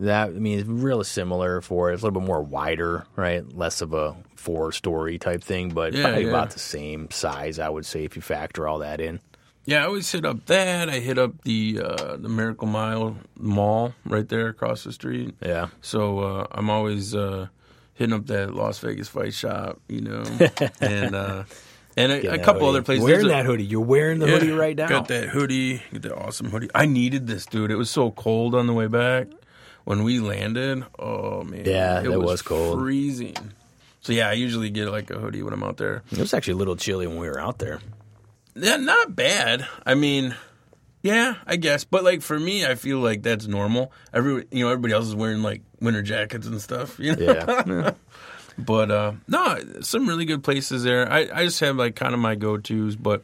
That 0.00 0.28
I 0.28 0.30
mean, 0.32 0.58
it's 0.60 0.68
really 0.68 1.04
similar 1.04 1.60
for 1.60 1.90
it's 1.90 2.02
a 2.02 2.06
little 2.06 2.20
bit 2.20 2.26
more 2.26 2.42
wider, 2.42 3.06
right? 3.16 3.42
Less 3.56 3.80
of 3.80 3.92
a 3.92 4.14
four-story 4.36 5.18
type 5.18 5.42
thing, 5.42 5.70
but 5.70 5.92
Yeah, 5.92 6.02
probably 6.02 6.22
yeah. 6.24 6.28
about 6.30 6.50
the 6.50 6.58
same 6.60 7.10
size, 7.10 7.58
I 7.58 7.68
would 7.68 7.84
say, 7.86 8.04
if 8.04 8.14
you 8.14 8.22
factor 8.22 8.68
all 8.68 8.78
that 8.78 9.00
in. 9.00 9.20
Yeah, 9.64 9.82
I 9.82 9.86
always 9.86 10.10
hit 10.10 10.24
up 10.24 10.46
that. 10.46 10.88
I 10.88 11.00
hit 11.00 11.18
up 11.18 11.42
the 11.42 11.80
uh, 11.84 12.16
the 12.16 12.28
Miracle 12.28 12.68
Mile 12.68 13.16
Mall 13.38 13.94
right 14.06 14.28
there 14.28 14.48
across 14.48 14.84
the 14.84 14.92
street. 14.92 15.34
Yeah, 15.44 15.68
So 15.82 16.20
uh, 16.20 16.46
I'm 16.52 16.70
always 16.70 17.14
uh, 17.14 17.48
hitting 17.94 18.14
up 18.14 18.26
that 18.26 18.54
Las 18.54 18.78
Vegas 18.78 19.08
Fight 19.08 19.34
Shop, 19.34 19.80
you 19.88 20.00
know, 20.02 20.22
and 20.80 21.14
uh, 21.14 21.44
and 21.98 22.12
a, 22.12 22.34
a 22.34 22.38
couple 22.38 22.68
other 22.68 22.82
places. 22.82 23.04
Wearing 23.04 23.20
There's 23.22 23.32
a- 23.32 23.36
that 23.36 23.44
hoodie, 23.46 23.64
you're 23.64 23.80
wearing 23.80 24.18
the 24.20 24.26
Yeah, 24.26 24.38
hoodie 24.38 24.52
right 24.52 24.76
now. 24.76 24.88
Got 24.88 25.08
that 25.08 25.28
hoodie, 25.28 25.82
got 25.92 26.02
that 26.02 26.12
awesome 26.16 26.50
hoodie. 26.50 26.68
I 26.74 26.86
needed 26.86 27.26
this, 27.26 27.44
dude. 27.46 27.70
It 27.70 27.76
was 27.76 27.90
so 27.90 28.10
cold 28.10 28.54
on 28.54 28.66
the 28.66 28.72
way 28.72 28.86
back 28.86 29.28
when 29.84 30.02
we 30.04 30.20
landed. 30.20 30.84
Oh 30.98 31.42
man, 31.42 31.64
Yeah, 31.66 32.00
it 32.00 32.04
that 32.08 32.20
was 32.20 32.42
cold. 32.42 32.78
freezing. 32.78 33.36
So 34.00 34.12
yeah, 34.12 34.28
I 34.28 34.32
usually 34.34 34.70
get 34.70 34.88
like 34.90 35.10
a 35.10 35.18
hoodie 35.18 35.42
when 35.42 35.52
I'm 35.52 35.62
out 35.64 35.76
there. 35.76 36.02
It 36.12 36.18
was 36.18 36.32
actually 36.32 36.54
a 36.54 36.56
little 36.56 36.76
chilly 36.76 37.06
when 37.06 37.18
we 37.18 37.28
were 37.28 37.40
out 37.40 37.58
there. 37.58 37.80
Yeah, 38.54 38.76
not 38.76 39.14
bad. 39.14 39.66
I 39.86 39.94
mean, 39.94 40.34
yeah, 41.02 41.34
I 41.46 41.56
guess. 41.56 41.84
But 41.84 42.04
like 42.04 42.22
for 42.22 42.38
me, 42.38 42.64
I 42.66 42.74
feel 42.74 42.98
like 43.00 43.22
that's 43.22 43.46
normal. 43.46 43.92
Every 44.12 44.44
you 44.50 44.64
know, 44.64 44.70
everybody 44.70 44.94
else 44.94 45.06
is 45.06 45.14
wearing 45.14 45.42
like 45.42 45.62
winter 45.80 46.02
jackets 46.02 46.46
and 46.46 46.60
stuff. 46.60 46.98
You 46.98 47.14
know. 47.16 47.32
Yeah, 47.34 47.92
But 48.58 48.90
uh 48.90 49.12
no, 49.28 49.58
some 49.80 50.08
really 50.08 50.24
good 50.24 50.42
places 50.42 50.82
there. 50.82 51.10
I, 51.10 51.28
I 51.32 51.44
just 51.44 51.60
have 51.60 51.76
like 51.76 51.94
kind 51.94 52.12
of 52.12 52.20
my 52.20 52.34
go 52.34 52.56
tos, 52.58 52.96
but 52.96 53.22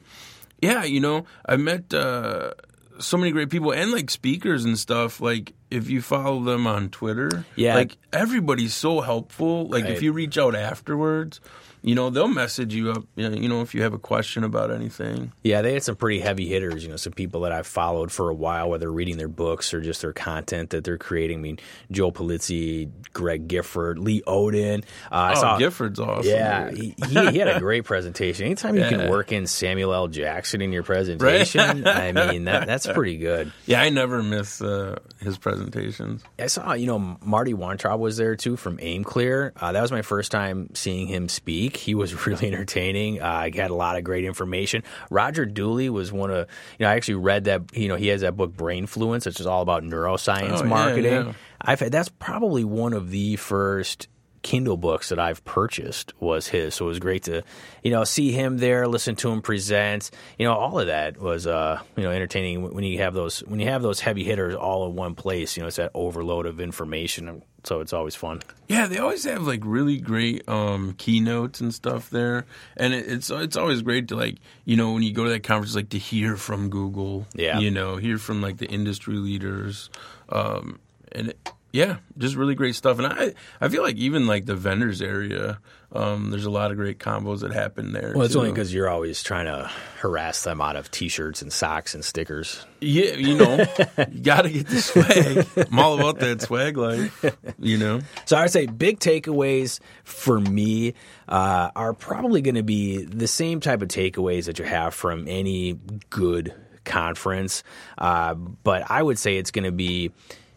yeah, 0.63 0.85
you 0.85 1.01
know, 1.01 1.27
I 1.45 1.57
met 1.57 1.93
uh 1.93 2.55
so 3.01 3.17
many 3.17 3.33
great 3.33 3.51
people 3.51 3.73
and 3.73 3.91
like 3.91 4.11
speakers 4.11 4.65
and 4.65 4.79
stuff. 4.79 5.21
Like 5.21 5.53
if 5.75 5.91
you 5.91 6.01
follow 6.01 6.43
them 6.43 6.67
on 6.67 6.89
Twitter, 6.89 7.45
Yeah. 7.57 7.75
like 7.75 7.97
everybody's 8.13 8.75
so 8.75 9.01
helpful. 9.01 9.67
Like 9.69 9.85
Right. 9.85 9.93
if 9.93 10.03
you 10.03 10.13
reach 10.13 10.39
out 10.39 10.55
afterwards, 10.55 11.41
you 11.83 11.95
know, 11.95 12.09
they'll 12.09 12.29
message 12.29 12.75
you 12.75 12.93
up. 12.93 13.05
You 13.15 13.29
know, 13.47 13.61
if 13.61 13.75
you 13.75 13.83
have 13.83 13.93
a 13.93 13.99
question 13.99 14.43
about 14.43 14.71
anything. 14.71 15.33
Yeah, 15.43 15.61
they 15.61 15.75
had 15.75 15.83
some 15.83 15.97
pretty 15.97 16.19
heavy 16.19 16.49
hitters, 16.49 16.83
you 16.83 16.89
know, 16.89 16.97
some 16.97 17.13
people 17.13 17.43
that 17.43 17.53
I've 17.53 17.67
followed 17.67 18.11
for 18.11 18.31
a 18.31 18.35
while, 18.35 18.71
whether 18.71 18.91
reading 18.91 19.19
their 19.19 19.29
books 19.29 19.75
or 19.75 19.83
just 19.83 20.01
their 20.01 20.15
content 20.15 20.71
that 20.71 20.83
they're 20.85 20.97
creating. 20.97 21.41
I 21.41 21.43
mean, 21.43 21.59
Joe 21.91 22.11
Pulizzi, 22.11 22.89
Greg 23.13 23.49
Gifford, 23.49 23.99
Lee 23.99 24.23
Odden. 24.27 24.83
Uh, 25.13 25.15
I 25.15 25.33
oh, 25.33 25.35
saw, 25.35 25.59
Gifford's 25.59 26.01
awesome. 26.01 26.31
Yeah, 26.31 26.71
he, 26.71 26.95
he, 27.07 27.31
he 27.33 27.39
had 27.39 27.49
a 27.49 27.61
great 27.61 27.85
presentation. 27.85 28.47
Anytime 28.47 28.77
you 28.77 28.89
can 28.89 29.11
work 29.11 29.31
in 29.31 29.47
Samuel 29.47 29.93
L. 29.93 30.09
Jackson 30.09 30.63
in 30.63 30.73
your 30.73 30.85
presentation, 30.85 31.87
I 31.87 32.13
mean, 32.13 32.45
that, 32.45 32.67
that's 32.67 32.87
pretty 32.95 33.19
good. 33.19 33.53
Yeah, 33.67 33.83
I 33.83 33.91
never 33.91 34.23
miss 34.23 34.63
uh, 34.63 35.01
his 35.25 35.39
presentations. 35.39 36.23
I 36.39 36.47
saw, 36.47 36.75
you 36.75 36.87
know, 36.87 37.19
Marty 37.23 37.55
Weintraub 37.55 37.99
was 38.01 38.17
there 38.17 38.37
too 38.37 38.57
from 38.57 38.77
AimClear. 38.79 39.53
Uh, 39.57 39.73
that 39.73 39.83
was 39.83 39.91
my 39.91 40.03
first 40.03 40.31
time 40.31 40.71
seeing 40.75 41.07
him 41.07 41.29
speak. 41.29 41.77
He 41.77 41.95
was 41.95 42.27
really 42.27 42.47
entertaining. 42.47 43.21
Uh, 43.23 43.27
I 43.27 43.51
got 43.51 43.71
a 43.71 43.75
lot 43.75 43.97
of 43.97 44.05
great 44.05 44.25
information. 44.25 44.83
Roger 45.11 45.45
Dooley 45.47 45.89
was 45.91 46.13
one 46.13 46.31
of, 46.31 46.47
you 46.79 46.85
know, 46.87 46.91
I 46.91 46.95
actually 46.95 47.15
read 47.17 47.45
that, 47.45 47.77
you 47.77 47.89
know, 47.89 47.97
he 47.97 48.09
has 48.09 48.21
that 48.21 48.37
book 48.37 48.53
Brainfluence, 48.57 49.27
which 49.27 49.41
is 49.41 49.47
all 49.47 49.63
about 49.63 49.83
neuroscience 49.83 50.59
Oh, 50.59 50.63
yeah, 50.63 50.69
marketing. 50.69 51.13
yeah. 51.27 51.33
I've 51.61 51.81
had, 51.81 51.93
that's 51.93 52.11
probably 52.11 52.63
one 52.65 52.93
of 52.93 53.11
the 53.11 53.37
first 53.37 54.09
Kindle 54.45 54.77
books 54.77 55.09
that 55.09 55.19
I've 55.19 55.45
purchased 55.45 56.13
was 56.21 56.47
his. 56.47 56.77
So 56.77 56.85
it 56.85 56.89
was 56.89 56.99
great 57.01 57.25
to, 57.25 57.43
you 57.83 57.91
know, 57.91 58.05
see 58.05 58.31
him 58.31 58.59
there, 58.59 58.87
listen 58.87 59.17
to 59.17 59.31
him 59.33 59.43
present. 59.43 60.13
You 60.39 60.47
know, 60.47 60.55
all 60.55 60.79
of 60.79 60.87
that 60.87 61.19
was, 61.19 61.49
uh, 61.49 61.81
you 61.97 62.05
know, 62.05 62.11
entertaining 62.13 62.73
when 62.73 62.85
you 62.85 62.99
have 62.99 63.15
those 63.15 63.41
when 63.41 63.59
you 63.59 63.67
have 63.69 63.83
those 63.83 63.99
heavy 64.01 64.23
hitters 64.23 64.55
all 64.55 64.87
in 64.87 64.95
one 64.95 65.17
place. 65.17 65.57
You 65.57 65.63
know, 65.63 65.67
it's 65.67 65.77
that 65.79 65.91
overload 65.95 66.47
of 66.47 66.61
information. 66.61 67.43
So 67.65 67.81
it's 67.81 67.95
always 67.95 68.15
fun. 68.15 68.43
Yeah, 68.69 68.87
they 68.87 68.99
always 68.99 69.25
have 69.25 69.47
like 69.47 69.61
really 69.65 69.97
great 69.97 70.47
um, 70.47 70.93
keynotes 70.99 71.63
and 71.63 71.73
stuff 71.73 72.11
there, 72.11 72.45
and 72.77 72.93
it, 72.93 73.07
it's 73.11 73.31
it's 73.31 73.57
always 73.57 73.81
great 73.81 74.09
to 74.09 74.17
like 74.17 74.37
you 74.67 74.77
know 74.77 74.93
when 74.93 75.03
you 75.03 75.13
go 75.15 75.25
to 75.25 75.31
that 75.31 75.45
conference 75.45 75.75
like 75.75 75.89
to 75.89 75.99
hear 75.99 76.37
from 76.37 76.69
Google, 76.69 77.27
Yeah. 77.35 77.61
you 77.61 77.71
know, 77.71 77.97
hear 77.97 78.19
from 78.19 78.43
like 78.43 78.59
the 78.59 78.67
industry 78.67 79.15
leaders, 79.17 79.89
um, 80.29 80.79
and 81.11 81.29
it, 81.31 81.53
yeah, 81.75 81.97
just 82.17 82.37
really 82.37 82.55
great 82.55 82.77
stuff. 82.77 83.01
And 83.01 83.09
I 83.09 83.35
I 83.61 83.69
feel 83.69 83.83
like 83.83 83.97
even 83.97 84.29
like 84.29 84.47
the 84.47 84.55
vendors 84.55 85.03
area, 85.03 85.59
um, 85.91 86.31
there's 86.31 86.45
a 86.45 86.51
lot 86.51 86.71
of 86.71 86.77
great 86.77 87.01
combos 87.01 87.41
that 87.41 87.53
happen 87.53 87.93
there. 87.93 88.13
Well, 88.15 88.27
it's 88.27 88.35
too. 88.35 88.39
only 88.39 88.53
because 88.53 88.73
you're 88.73 88.89
always 88.89 89.25
trying 89.25 89.47
to 89.47 89.69
harass 89.99 90.45
them 90.45 90.61
out 90.61 90.77
of 90.77 90.93
T-shirts 90.93 91.43
and 91.43 91.53
socks 91.53 91.93
and 91.93 92.05
stickers. 92.05 92.65
yeah, 92.81 93.15
you 93.15 93.37
know, 93.37 93.67
you 94.09 94.21
got 94.21 94.43
to 94.43 94.51
get 94.51 94.69
the 94.69 94.81
swag. 94.81 95.67
I'm 95.69 95.77
all 95.81 95.99
about 95.99 96.21
that 96.21 96.43
swag 96.43 96.77
life, 96.77 97.25
you 97.59 97.77
know. 97.77 98.03
So 98.25 98.37
I'd 98.37 98.53
say 98.53 98.67
big 98.67 99.01
takeaways 99.01 99.81
for 100.05 100.39
me 100.39 100.95
uh, 101.29 101.73
are 101.75 101.93
probably 101.93 102.41
going 102.41 102.55
to 102.55 102.63
be 102.63 103.03
the 103.03 103.27
same 103.27 103.59
type 103.59 103.83
of 103.83 103.89
takeaways 103.89 104.45
that 104.45 104.61
you 104.61 104.65
have 104.65 104.95
from 104.95 105.27
any 105.27 105.73
good 106.09 106.55
conference, 106.85 107.65
uh, 107.99 108.35
but 108.35 108.89
I 108.89 109.03
would 109.03 109.19
say 109.19 109.39
it's 109.39 109.51
going 109.51 109.65
to 109.65 109.73
be. 109.73 110.13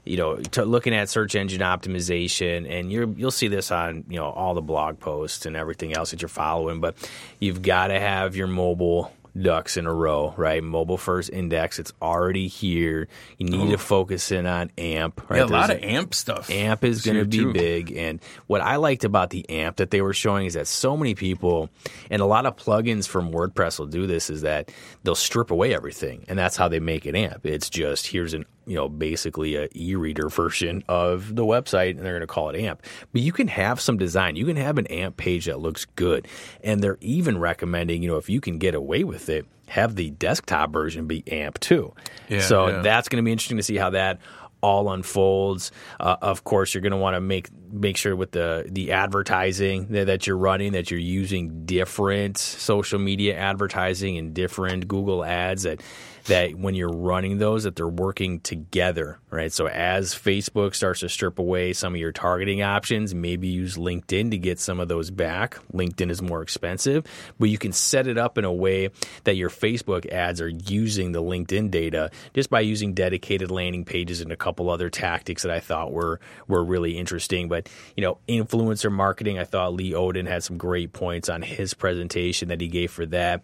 You 0.07 0.17
know, 0.17 0.35
to 0.37 0.65
looking 0.65 0.93
at 0.93 1.09
search 1.09 1.35
engine 1.35 1.61
optimization, 1.61 2.69
and 2.69 2.91
you're, 2.91 3.07
you'll 3.09 3.31
see 3.31 3.47
this 3.47 3.71
on 3.71 4.05
you 4.09 4.17
know 4.17 4.29
all 4.29 4.53
the 4.53 4.61
blog 4.61 4.99
posts 4.99 5.45
and 5.45 5.55
everything 5.55 5.93
else 5.93 6.11
that 6.11 6.21
you're 6.21 6.29
following. 6.29 6.79
But 6.79 6.95
you've 7.39 7.61
got 7.61 7.87
to 7.87 7.99
have 7.99 8.35
your 8.35 8.47
mobile 8.47 9.11
ducks 9.41 9.77
in 9.77 9.85
a 9.85 9.93
row, 9.93 10.33
right? 10.37 10.63
Mobile 10.63 10.97
first 10.97 11.29
index, 11.29 11.79
it's 11.79 11.93
already 12.01 12.47
here. 12.47 13.07
You 13.37 13.47
need 13.47 13.67
to 13.69 13.75
oh. 13.75 13.77
focus 13.77 14.31
in 14.31 14.45
on 14.45 14.71
AMP, 14.77 15.29
right? 15.29 15.37
Yeah, 15.37 15.45
a 15.45 15.47
lot 15.47 15.69
of 15.69 15.81
amp 15.83 16.13
stuff. 16.13 16.49
AMP 16.49 16.83
is 16.83 17.03
going 17.03 17.17
to 17.17 17.25
be 17.25 17.37
too. 17.37 17.53
big. 17.53 17.91
And 17.91 18.19
what 18.47 18.61
I 18.61 18.77
liked 18.77 19.03
about 19.03 19.29
the 19.29 19.47
AMP 19.49 19.77
that 19.77 19.91
they 19.91 20.01
were 20.01 20.13
showing 20.13 20.45
is 20.45 20.53
that 20.55 20.67
so 20.67 20.97
many 20.97 21.15
people, 21.15 21.69
and 22.09 22.21
a 22.21 22.25
lot 22.25 22.45
of 22.45 22.55
plugins 22.55 23.07
from 23.07 23.31
WordPress 23.31 23.79
will 23.79 23.87
do 23.87 24.07
this, 24.07 24.29
is 24.29 24.41
that 24.41 24.71
they'll 25.03 25.15
strip 25.15 25.51
away 25.51 25.73
everything. 25.73 26.25
And 26.27 26.37
that's 26.37 26.57
how 26.57 26.67
they 26.67 26.79
make 26.79 27.05
it 27.05 27.15
AMP. 27.15 27.45
It's 27.45 27.69
just 27.69 28.07
here's 28.07 28.33
an 28.33 28.45
you 28.67 28.75
know, 28.75 28.89
basically 28.89 29.55
a 29.55 29.69
e-reader 29.73 30.29
version 30.29 30.83
of 30.87 31.35
the 31.35 31.45
website, 31.45 31.91
and 31.91 31.99
they're 31.99 32.13
going 32.13 32.21
to 32.21 32.27
call 32.27 32.49
it 32.49 32.59
AMP. 32.59 32.81
But 33.13 33.21
you 33.21 33.31
can 33.31 33.47
have 33.47 33.79
some 33.79 33.97
design. 33.97 34.35
You 34.35 34.45
can 34.45 34.57
have 34.57 34.77
an 34.77 34.87
AMP 34.87 35.17
page 35.17 35.45
that 35.45 35.59
looks 35.59 35.85
good, 35.95 36.27
and 36.63 36.83
they're 36.83 36.97
even 37.01 37.39
recommending, 37.39 38.03
you 38.03 38.09
know, 38.09 38.17
if 38.17 38.29
you 38.29 38.41
can 38.41 38.57
get 38.57 38.75
away 38.75 39.03
with 39.03 39.29
it, 39.29 39.45
have 39.69 39.95
the 39.95 40.11
desktop 40.11 40.71
version 40.71 41.07
be 41.07 41.23
AMP 41.31 41.59
too. 41.59 41.93
Yeah, 42.29 42.41
so 42.41 42.67
yeah. 42.67 42.81
that's 42.81 43.09
going 43.09 43.23
to 43.23 43.25
be 43.25 43.31
interesting 43.31 43.57
to 43.57 43.63
see 43.63 43.77
how 43.77 43.91
that 43.91 44.19
all 44.61 44.91
unfolds. 44.91 45.71
Uh, 45.99 46.17
of 46.21 46.43
course, 46.43 46.73
you're 46.73 46.81
going 46.81 46.91
to 46.91 46.97
want 46.97 47.15
to 47.15 47.21
make 47.21 47.49
make 47.71 47.97
sure 47.97 48.15
with 48.15 48.31
the 48.31 48.65
the 48.67 48.91
advertising 48.91 49.87
that, 49.87 50.07
that 50.07 50.27
you're 50.27 50.37
running 50.37 50.73
that 50.73 50.89
you're 50.89 50.99
using 50.99 51.65
different 51.65 52.37
social 52.37 52.99
media 52.99 53.35
advertising 53.37 54.17
and 54.17 54.33
different 54.33 54.87
Google 54.87 55.23
ads 55.23 55.63
that 55.63 55.81
that 56.27 56.55
when 56.55 56.75
you're 56.75 56.89
running 56.89 57.37
those 57.37 57.63
that 57.63 57.75
they're 57.75 57.87
working 57.87 58.39
together, 58.41 59.19
right? 59.29 59.51
So 59.51 59.67
as 59.67 60.13
Facebook 60.13 60.75
starts 60.75 60.99
to 60.99 61.09
strip 61.09 61.39
away 61.39 61.73
some 61.73 61.93
of 61.93 61.99
your 61.99 62.11
targeting 62.11 62.61
options, 62.61 63.15
maybe 63.15 63.47
use 63.47 63.75
LinkedIn 63.75 64.31
to 64.31 64.37
get 64.37 64.59
some 64.59 64.79
of 64.79 64.87
those 64.87 65.09
back. 65.09 65.57
LinkedIn 65.73 66.11
is 66.11 66.21
more 66.21 66.41
expensive, 66.41 67.05
but 67.39 67.49
you 67.49 67.57
can 67.57 67.71
set 67.71 68.07
it 68.07 68.17
up 68.17 68.37
in 68.37 68.45
a 68.45 68.53
way 68.53 68.89
that 69.23 69.35
your 69.35 69.49
Facebook 69.49 70.05
ads 70.11 70.41
are 70.41 70.49
using 70.49 71.13
the 71.13 71.21
LinkedIn 71.21 71.71
data 71.71 72.11
just 72.33 72.49
by 72.49 72.59
using 72.59 72.93
dedicated 72.93 73.49
landing 73.49 73.85
pages 73.85 74.21
and 74.21 74.31
a 74.31 74.37
couple 74.37 74.69
other 74.69 74.89
tactics 74.89 75.43
that 75.43 75.51
I 75.51 75.59
thought 75.59 75.91
were 75.91 76.19
were 76.47 76.63
really 76.63 76.97
interesting. 76.97 77.47
But 77.47 77.69
you 77.95 78.03
know, 78.03 78.17
influencer 78.27 78.91
marketing, 78.91 79.39
I 79.39 79.45
thought 79.45 79.73
Lee 79.73 79.91
Odden 79.91 80.27
had 80.27 80.43
some 80.43 80.57
great 80.57 80.93
points 80.93 81.29
on 81.29 81.41
his 81.41 81.73
presentation 81.73 82.49
that 82.49 82.61
he 82.61 82.67
gave 82.67 82.91
for 82.91 83.05
that 83.07 83.43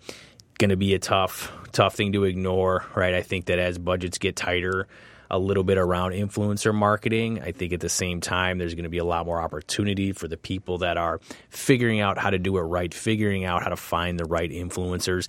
going 0.58 0.70
to 0.70 0.78
be 0.78 0.94
a 0.94 1.00
tough 1.00 1.52
tough 1.74 1.96
thing 1.96 2.14
to 2.14 2.24
ignore, 2.24 2.86
right? 2.96 3.14
I 3.14 3.22
think 3.22 3.46
that 3.46 3.60
as 3.60 3.78
budgets 3.78 4.18
get 4.20 4.36
tighter 4.36 4.88
a 5.30 5.40
little 5.40 5.64
bit 5.64 5.78
around 5.80 6.12
influencer 6.12 6.74
marketing, 6.74 7.42
I 7.42 7.52
think 7.52 7.74
at 7.74 7.80
the 7.80 7.90
same 7.90 8.22
time 8.22 8.60
there's 8.60 8.76
going 8.76 8.84
to 8.84 8.90
be 8.90 9.00
a 9.00 9.06
lot 9.06 9.26
more 9.26 9.42
opportunity 9.42 10.12
for 10.12 10.28
the 10.28 10.38
people 10.38 10.80
that 10.80 10.96
are 10.96 11.20
figuring 11.50 12.00
out 12.00 12.18
how 12.20 12.30
to 12.30 12.38
do 12.38 12.56
it 12.58 12.62
right, 12.62 12.94
figuring 12.94 13.44
out 13.44 13.64
how 13.64 13.70
to 13.70 13.76
find 13.76 14.20
the 14.20 14.26
right 14.26 14.50
influencers. 14.50 15.28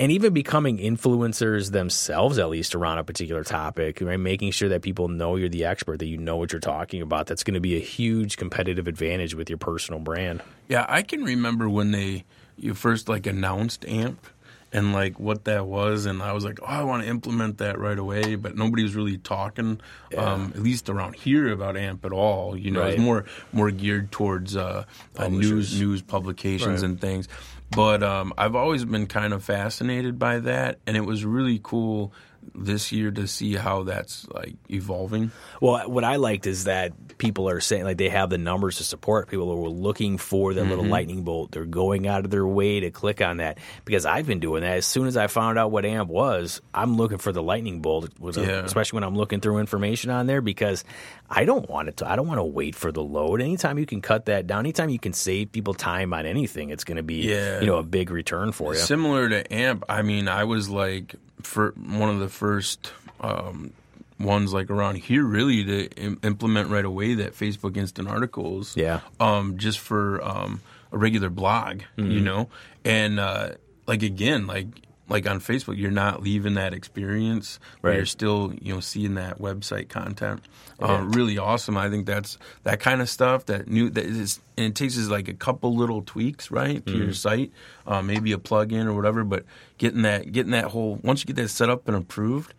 And 0.00 0.12
even 0.12 0.32
becoming 0.32 0.78
influencers 0.78 1.72
themselves, 1.72 2.38
at 2.38 2.50
least 2.50 2.76
around 2.76 2.98
a 2.98 3.04
particular 3.04 3.42
topic, 3.42 4.00
right? 4.00 4.20
Making 4.20 4.52
sure 4.52 4.68
that 4.68 4.82
people 4.82 5.08
know 5.08 5.34
you're 5.34 5.48
the 5.48 5.64
expert, 5.64 5.98
that 5.98 6.06
you 6.06 6.18
know 6.18 6.36
what 6.36 6.52
you're 6.52 6.60
talking 6.60 7.02
about. 7.02 7.26
That's 7.26 7.42
going 7.42 7.54
to 7.54 7.60
be 7.60 7.76
a 7.76 7.80
huge 7.80 8.36
competitive 8.36 8.86
advantage 8.86 9.34
with 9.34 9.48
your 9.48 9.58
personal 9.58 9.98
brand. 9.98 10.42
Yeah, 10.68 10.86
I 10.88 11.02
can 11.02 11.24
remember 11.24 11.68
when 11.68 11.90
they 11.90 12.24
you 12.56 12.74
first 12.74 13.08
like 13.08 13.26
announced 13.26 13.84
AMP 13.86 14.26
and 14.72 14.92
like 14.92 15.18
what 15.18 15.44
that 15.44 15.66
was, 15.66 16.04
and 16.06 16.22
I 16.22 16.32
was 16.32 16.44
like, 16.44 16.58
oh, 16.62 16.66
I 16.66 16.82
want 16.82 17.02
to 17.02 17.08
implement 17.08 17.58
that 17.58 17.78
right 17.78 17.98
away, 17.98 18.34
but 18.36 18.56
nobody 18.56 18.82
was 18.82 18.94
really 18.94 19.16
talking, 19.18 19.80
um, 20.16 20.52
at 20.54 20.62
least 20.62 20.88
around 20.90 21.14
here, 21.16 21.48
about 21.52 21.76
AMP 21.76 22.04
at 22.04 22.12
all. 22.12 22.56
You 22.56 22.70
know, 22.70 22.80
Right. 22.80 22.92
it's 22.94 23.00
more 23.02 23.24
more 23.52 23.70
geared 23.70 24.12
towards 24.12 24.56
uh, 24.56 24.84
uh, 25.16 25.28
news 25.28 25.80
news 25.80 26.02
publications 26.02 26.82
Right. 26.82 26.90
and 26.90 27.00
things. 27.00 27.28
But 27.70 28.02
um, 28.02 28.32
I've 28.38 28.54
always 28.54 28.84
been 28.84 29.06
kind 29.06 29.32
of 29.34 29.44
fascinated 29.44 30.18
by 30.18 30.38
that, 30.40 30.78
and 30.86 30.96
it 30.96 31.04
was 31.04 31.24
really 31.24 31.60
cool 31.62 32.12
this 32.54 32.92
year 32.92 33.10
to 33.10 33.26
see 33.26 33.54
how 33.54 33.82
that's 33.84 34.26
like 34.28 34.54
evolving. 34.70 35.30
Well, 35.60 35.88
what 35.90 36.04
I 36.04 36.16
liked 36.16 36.46
is 36.46 36.64
that 36.64 36.92
people 37.18 37.48
are 37.48 37.60
saying 37.60 37.84
like 37.84 37.96
they 37.98 38.08
have 38.08 38.30
the 38.30 38.38
numbers 38.38 38.76
to 38.76 38.84
support. 38.84 39.28
People 39.28 39.50
are 39.50 39.68
looking 39.68 40.18
for 40.18 40.54
that 40.54 40.60
Mm-hmm. 40.60 40.70
little 40.70 40.84
lightning 40.86 41.22
bolt. 41.24 41.52
They're 41.52 41.64
going 41.64 42.06
out 42.06 42.24
of 42.24 42.30
their 42.30 42.46
way 42.46 42.80
to 42.80 42.90
click 42.90 43.20
on 43.22 43.38
that 43.38 43.58
because 43.84 44.06
I've 44.06 44.26
been 44.26 44.40
doing 44.40 44.62
that. 44.62 44.76
As 44.76 44.86
soon 44.86 45.06
as 45.06 45.16
I 45.16 45.26
found 45.26 45.58
out 45.58 45.70
what 45.70 45.84
AMP 45.84 46.08
was, 46.10 46.60
I'm 46.74 46.96
looking 46.96 47.18
for 47.18 47.32
the 47.32 47.42
lightning 47.42 47.80
bolt. 47.80 48.10
Was 48.18 48.36
Yeah. 48.36 48.64
especially 48.64 48.98
when 48.98 49.04
I'm 49.04 49.14
looking 49.16 49.40
through 49.40 49.58
information 49.58 50.10
on 50.10 50.26
there 50.26 50.40
because 50.40 50.84
I 51.30 51.44
don't 51.44 51.68
want 51.68 51.88
it 51.88 51.98
to. 51.98 52.10
I 52.10 52.16
don't 52.16 52.26
want 52.26 52.38
to 52.38 52.44
wait 52.44 52.74
for 52.74 52.92
the 52.92 53.02
load. 53.02 53.40
Anytime 53.40 53.78
you 53.78 53.86
can 53.86 54.00
cut 54.00 54.26
that 54.26 54.46
down, 54.46 54.60
anytime 54.60 54.88
you 54.90 54.98
can 54.98 55.12
save 55.12 55.52
people 55.52 55.74
time 55.74 56.12
on 56.14 56.26
anything, 56.26 56.70
it's 56.70 56.84
going 56.84 56.96
to 56.96 57.02
be 57.02 57.28
Yeah. 57.28 57.60
you 57.60 57.66
know 57.66 57.76
a 57.78 57.82
big 57.82 58.10
return 58.10 58.52
for 58.52 58.74
you. 58.74 58.78
Similar 58.80 59.28
to 59.28 59.52
AMP, 59.52 59.84
I 59.88 60.02
mean, 60.02 60.28
I 60.28 60.44
was 60.44 60.68
like 60.68 61.14
for 61.42 61.72
one 61.76 62.10
of 62.10 62.18
the 62.20 62.28
first 62.28 62.92
um, 63.20 63.72
ones 64.18 64.52
like 64.52 64.70
around 64.70 64.96
here 64.96 65.24
really 65.24 65.64
to 65.64 65.88
Im- 65.96 66.18
implement 66.22 66.70
right 66.70 66.84
away 66.84 67.14
that 67.14 67.34
Facebook 67.34 67.76
Instant 67.76 68.08
Articles. 68.08 68.76
Yeah. 68.76 69.00
Um, 69.20 69.58
just 69.58 69.78
for 69.78 70.22
um, 70.24 70.60
a 70.92 70.98
regular 70.98 71.30
blog, 71.30 71.82
Mm-hmm. 71.96 72.10
you 72.10 72.20
know, 72.20 72.48
and 72.84 73.18
uh, 73.20 73.50
like 73.86 74.02
again, 74.02 74.46
like. 74.46 74.66
Like 75.08 75.28
on 75.28 75.40
Facebook, 75.40 75.78
you're 75.78 75.90
not 75.90 76.22
leaving 76.22 76.54
that 76.54 76.74
experience. 76.74 77.58
Right. 77.80 77.96
You're 77.96 78.04
still, 78.06 78.52
you 78.60 78.74
know, 78.74 78.80
seeing 78.80 79.14
that 79.14 79.38
website 79.40 79.88
content. 79.88 80.42
Uh, 80.80 81.04
really 81.08 81.38
awesome. 81.38 81.76
I 81.76 81.88
think 81.88 82.06
that's 82.06 82.36
that 82.64 82.78
kind 82.78 83.00
of 83.00 83.08
stuff. 83.08 83.46
That 83.46 83.68
new 83.68 83.88
that 83.90 84.04
is, 84.04 84.40
and 84.56 84.66
it 84.66 84.74
takes 84.74 84.98
us 84.98 85.08
like 85.08 85.28
a 85.28 85.34
couple 85.34 85.74
little 85.74 86.02
tweaks, 86.02 86.50
right, 86.50 86.84
to 86.86 86.92
Mm-hmm. 86.92 87.02
your 87.02 87.12
site, 87.14 87.52
uh, 87.86 88.02
maybe 88.02 88.32
a 88.32 88.36
plugin 88.38 88.84
or 88.86 88.92
whatever. 88.92 89.24
But 89.24 89.44
getting 89.78 90.02
that, 90.02 90.30
getting 90.30 90.52
that 90.52 90.66
whole 90.66 91.00
once 91.02 91.22
you 91.22 91.26
get 91.26 91.36
that 91.42 91.48
set 91.48 91.68
up 91.70 91.88
and 91.88 91.96
approved, 91.96 92.52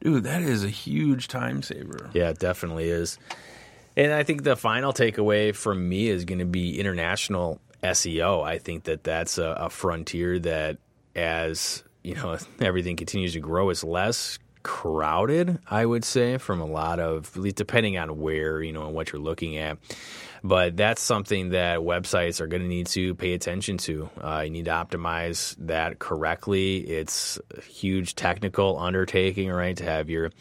dude, 0.00 0.24
that 0.24 0.42
is 0.42 0.62
a 0.62 0.68
huge 0.68 1.26
time 1.28 1.62
saver. 1.62 2.10
Yeah, 2.12 2.28
it 2.30 2.38
definitely 2.38 2.90
is. 2.90 3.18
And 3.96 4.12
I 4.12 4.24
think 4.24 4.42
the 4.42 4.56
final 4.56 4.92
takeaway 4.92 5.54
from 5.54 5.88
me 5.88 6.08
is 6.08 6.24
going 6.24 6.40
to 6.40 6.44
be 6.44 6.78
international 6.78 7.60
SEO. 7.82 8.44
I 8.44 8.58
think 8.58 8.84
that 8.84 9.04
that's 9.04 9.38
a, 9.38 9.56
a 9.58 9.70
frontier 9.70 10.38
that, 10.40 10.78
as 11.16 11.84
you 12.04 12.14
know, 12.14 12.38
everything 12.60 12.96
continues 12.96 13.32
to 13.32 13.40
grow, 13.40 13.70
it's 13.70 13.82
less 13.82 14.38
crowded. 14.62 15.58
I 15.68 15.84
would 15.84 16.04
say 16.04 16.38
from 16.38 16.60
a 16.60 16.66
lot 16.66 17.00
of, 17.00 17.36
at 17.36 17.42
least 17.42 17.56
depending 17.56 17.98
on 17.98 18.20
where 18.20 18.62
you 18.62 18.72
know 18.72 18.86
and 18.86 18.94
what 18.94 19.12
you're 19.12 19.20
looking 19.20 19.56
at. 19.56 19.78
But 20.42 20.76
that's 20.76 21.00
something 21.00 21.50
that 21.50 21.78
websites 21.78 22.42
are 22.42 22.46
going 22.46 22.60
to 22.60 22.68
need 22.68 22.88
to 22.88 23.14
pay 23.14 23.32
attention 23.32 23.78
to. 23.78 24.10
Uh, 24.20 24.42
you 24.44 24.50
need 24.50 24.66
to 24.66 24.72
optimize 24.72 25.56
that 25.60 25.98
correctly. 25.98 26.80
It's 26.80 27.40
a 27.56 27.62
huge 27.62 28.14
technical 28.14 28.78
undertaking, 28.78 29.50
right? 29.50 29.74
To 29.78 29.84
have 29.84 30.10
your 30.10 30.32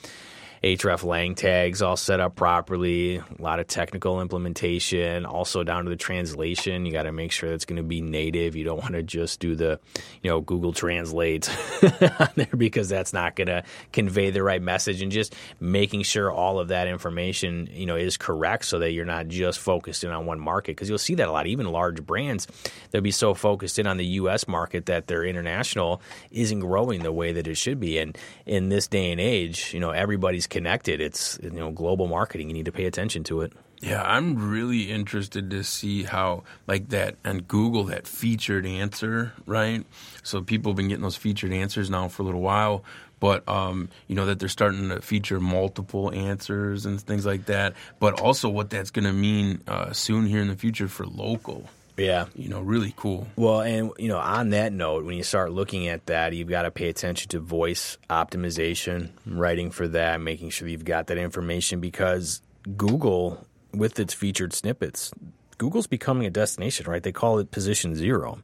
hreflang 0.64 1.36
tags 1.36 1.82
all 1.82 1.98
set 1.98 2.20
up 2.20 2.36
properly, 2.36 3.18
a 3.18 3.42
lot 3.42 3.60
of 3.60 3.68
technical 3.68 4.22
implementation, 4.22 5.26
also 5.26 5.64
down 5.64 5.84
to 5.84 5.90
the 5.90 5.96
translation. 5.96 6.86
You 6.86 6.92
got 6.92 7.04
to 7.04 7.12
make 7.12 7.32
sure 7.32 7.50
that's 7.50 7.66
going 7.66 7.78
to 7.78 7.84
be 7.84 8.02
native. 8.02 8.56
You 8.56 8.64
don't 8.64 8.80
want 8.80 8.94
to 8.94 9.04
just 9.04 9.40
do 9.40 9.56
the, 9.56 9.80
you 10.22 10.30
know, 10.30 10.40
Google 10.40 10.72
Translate 10.72 11.50
on 12.02 12.30
there 12.36 12.48
because 12.58 12.88
that's 12.88 13.12
not 13.12 13.36
going 13.36 13.48
to 13.48 13.64
convey 13.92 14.30
the 14.30 14.42
right 14.42 14.62
message 14.62 15.02
and 15.02 15.12
just 15.12 15.36
making 15.60 16.04
sure 16.04 16.32
all 16.32 16.60
of 16.60 16.70
that 16.70 16.88
information, 16.88 17.68
you 17.74 17.86
know, 17.86 17.96
is 17.96 18.16
correct 18.16 18.66
so 18.66 18.80
that 18.80 18.92
you're 18.92 19.06
not 19.06 19.28
just 19.28 19.60
focused 19.60 20.04
in 20.04 20.12
on 20.12 20.26
one 20.26 20.40
market 20.40 20.76
because 20.78 20.88
you'll 20.88 20.98
see 20.98 21.16
that 21.16 21.28
a 21.28 21.32
lot 21.32 21.46
even 21.46 21.68
large 21.68 22.06
brands 22.06 22.48
they'll 22.92 23.02
be 23.02 23.12
so 23.12 23.34
focused 23.34 23.80
in 23.80 23.88
on 23.88 23.98
the 23.98 24.06
US 24.06 24.48
market 24.48 24.86
that 24.86 25.08
their 25.08 25.24
international 25.26 26.02
isn't 26.32 26.60
growing 26.60 27.04
the 27.04 27.12
way 27.12 27.34
that 27.34 27.48
it 27.48 27.56
should 27.56 27.80
be 27.80 27.98
and 27.98 28.18
in 28.46 28.70
this 28.70 28.88
day 28.88 29.12
and 29.12 29.20
age, 29.20 29.74
you 29.74 29.80
know, 29.80 29.92
everybody's 29.92 30.48
connected. 30.54 31.02
It's 31.02 31.40
you 31.42 31.50
know, 31.50 31.72
global 31.72 32.08
marketing. 32.08 32.48
You 32.48 32.54
need 32.54 32.66
to 32.66 32.72
pay 32.72 32.86
attention 32.86 33.24
to 33.26 33.42
it. 33.42 33.52
Yeah, 33.82 34.02
I'm 34.02 34.50
really 34.50 34.90
interested 34.90 35.50
to 35.50 35.64
see 35.64 36.04
how, 36.04 36.44
like 36.68 36.90
that, 36.90 37.16
on 37.26 37.40
Google, 37.40 37.86
that 37.86 38.08
featured 38.08 38.66
answer, 38.66 39.34
right? 39.46 39.84
So 40.22 40.42
people 40.42 40.72
have 40.72 40.78
been 40.78 40.88
getting 40.88 41.04
those 41.04 41.18
featured 41.18 41.52
answers 41.52 41.90
now 41.90 42.08
for 42.08 42.22
a 42.22 42.26
little 42.26 42.40
while, 42.40 42.86
but 43.20 43.46
um, 43.50 43.90
you 44.08 44.16
know 44.16 44.28
that 44.28 44.40
they're 44.40 44.48
starting 44.48 44.88
to 44.90 45.02
feature 45.02 45.40
multiple 45.42 46.14
answers 46.14 46.86
and 46.86 47.02
things 47.02 47.26
like 47.26 47.48
that. 47.48 47.74
But 48.00 48.22
also, 48.22 48.48
what 48.48 48.70
that's 48.70 48.92
going 48.92 49.06
to 49.06 49.14
mean 49.14 49.62
uh, 49.68 49.92
soon 49.92 50.28
here 50.28 50.42
in 50.42 50.48
the 50.48 50.56
future 50.56 50.88
for 50.88 51.06
local. 51.06 51.68
Yeah. 51.98 52.26
You 52.36 52.50
know, 52.50 52.62
really 52.62 52.94
cool. 52.98 53.28
Well, 53.36 53.62
and 53.62 53.92
you 53.98 54.08
know, 54.08 54.18
on 54.18 54.50
that 54.50 54.74
note, 54.74 55.06
when 55.06 55.16
you 55.16 55.24
start 55.24 55.52
looking 55.52 55.88
at 55.88 56.08
that, 56.08 56.34
you've 56.34 56.50
got 56.50 56.64
to 56.64 56.72
pay 56.72 56.90
attention 56.90 57.30
to 57.30 57.40
voice 57.40 57.98
optimization, 58.10 59.10
writing 59.26 59.72
for 59.72 59.88
that, 59.90 60.22
making 60.22 60.50
sure 60.50 60.68
you've 60.68 60.86
got 60.86 61.08
that 61.08 61.18
information 61.18 61.80
because 61.80 62.42
Google 62.76 63.46
with 63.74 64.00
its 64.00 64.14
featured 64.14 64.54
snippets, 64.54 65.12
Google's 65.58 65.88
becoming 65.88 66.26
a 66.26 66.30
destination, 66.30 66.90
right? 66.90 67.04
They 67.04 67.12
call 67.12 67.40
it 67.40 67.52
position 67.52 67.96
0. 67.96 68.40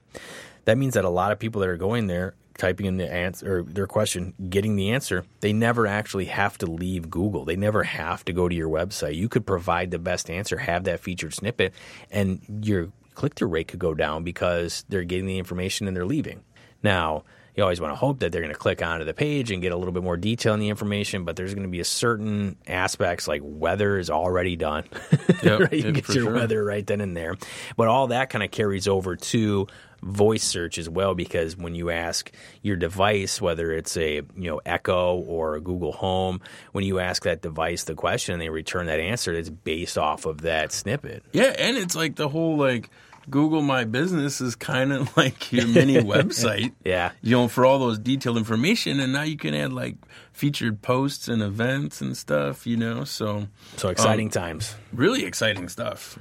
That 0.66 0.78
means 0.78 0.94
that 0.94 1.06
a 1.06 1.10
lot 1.10 1.32
of 1.32 1.40
people 1.40 1.62
that 1.62 1.70
are 1.70 1.78
going 1.78 2.08
there 2.08 2.36
typing 2.58 2.86
in 2.86 2.98
the 2.98 3.12
answer 3.12 3.60
or 3.60 3.64
their 3.64 3.88
question, 3.88 4.34
getting 4.50 4.76
the 4.76 4.92
answer, 4.92 5.26
they 5.40 5.54
never 5.54 5.88
actually 5.88 6.26
have 6.26 6.58
to 6.58 6.66
leave 6.66 7.10
Google. 7.10 7.46
They 7.46 7.56
never 7.56 7.84
have 7.84 8.26
to 8.26 8.34
go 8.34 8.50
to 8.50 8.54
your 8.54 8.70
website. 8.70 9.16
You 9.16 9.30
could 9.30 9.46
provide 9.46 9.92
the 9.92 10.00
best 10.00 10.30
answer, 10.30 10.58
have 10.58 10.84
that 10.84 11.00
featured 11.00 11.34
snippet, 11.34 11.74
and 12.12 12.42
your 12.62 12.90
click 13.16 13.36
through 13.36 13.50
rate 13.50 13.68
could 13.68 13.80
go 13.80 13.94
down 13.94 14.24
because 14.24 14.86
they're 14.90 15.04
getting 15.04 15.26
the 15.26 15.38
information 15.38 15.88
and 15.88 15.96
they're 15.96 16.06
leaving. 16.06 16.44
Now, 16.84 17.24
you 17.60 17.64
always 17.64 17.82
want 17.82 17.92
to 17.92 17.98
hope 17.98 18.20
that 18.20 18.32
they're 18.32 18.42
going 18.42 18.54
to 18.54 18.58
click 18.58 18.82
onto 18.82 19.04
the 19.04 19.14
page 19.14 19.52
and 19.52 19.62
get 19.62 19.74
a 19.74 19.76
little 19.76 19.92
bit 19.92 20.02
more 20.02 20.16
detail 20.16 20.54
in 20.54 20.62
the 20.62 20.70
information, 20.70 21.26
but 21.26 21.36
there's 21.36 21.54
going 21.54 21.68
to 21.68 21.70
be 21.70 21.82
a 21.82 21.86
certain 21.86 22.56
aspects 22.66 23.28
like 23.28 23.42
weather 23.44 23.98
is 23.98 24.10
already 24.10 24.56
done. 24.56 24.86
Yep, 25.42 25.60
right? 25.60 25.72
You 25.74 25.86
yeah, 25.86 25.92
get 25.92 26.10
your 26.10 26.26
sure. 26.26 26.34
weather 26.34 26.64
right 26.66 26.86
then 26.86 27.00
and 27.00 27.16
there. 27.16 27.38
But 27.78 27.88
all 27.88 28.08
that 28.08 28.30
kind 28.30 28.44
of 28.44 28.52
carries 28.52 28.90
over 28.90 29.16
to 29.16 29.68
voice 30.02 30.44
search 30.44 30.78
as 30.78 30.90
well 30.90 31.14
because 31.16 31.56
when 31.56 31.76
you 31.76 31.90
ask 31.90 32.32
your 32.62 32.76
device 32.76 33.42
whether 33.42 33.72
it's 33.72 33.96
a 33.98 34.16
you 34.16 34.50
know 34.50 34.60
echo 34.66 35.16
or 35.16 35.56
a 35.56 35.62
google 35.62 35.92
home 35.92 36.40
when 36.72 36.84
you 36.86 37.00
ask 37.00 37.24
that 37.24 37.42
device 37.42 37.84
the 37.84 37.96
question 37.96 38.34
and 38.34 38.42
they 38.42 38.50
return 38.50 38.86
that 38.88 39.00
answer 39.00 39.34
it's 39.34 39.50
based 39.50 39.98
off 39.98 40.26
of 40.26 40.42
that 40.42 40.72
snippet 40.72 41.24
Yeah, 41.34 41.54
and 41.58 41.78
it's 41.78 41.96
like 41.96 42.16
the 42.16 42.30
whole 42.30 42.58
like 42.58 42.90
Google 43.30 43.62
My 43.62 43.84
Business 43.84 44.42
is 44.42 44.56
kind 44.56 44.92
of 44.92 45.16
like 45.18 45.52
your 45.52 45.68
mini 45.68 45.96
website. 45.98 46.74
Yeah. 46.84 47.12
You 47.22 47.32
know, 47.32 47.48
for 47.48 47.66
all 47.66 47.80
those 47.80 48.00
detailed 48.00 48.38
information, 48.38 49.00
and 49.00 49.14
now 49.14 49.24
you 49.24 49.38
can 49.38 49.54
add 49.54 49.74
like 49.74 49.96
featured 50.34 50.82
posts 50.82 51.28
and 51.28 51.42
events 51.42 52.02
and 52.02 52.16
stuff. 52.16 52.66
You 52.66 52.78
know, 52.78 53.04
so 53.04 53.48
so 53.78 53.90
exciting 53.90 54.28
um, 54.28 54.32
times 54.32 54.76
really 54.94 55.26
exciting 55.26 55.70
stuff. 55.70 56.18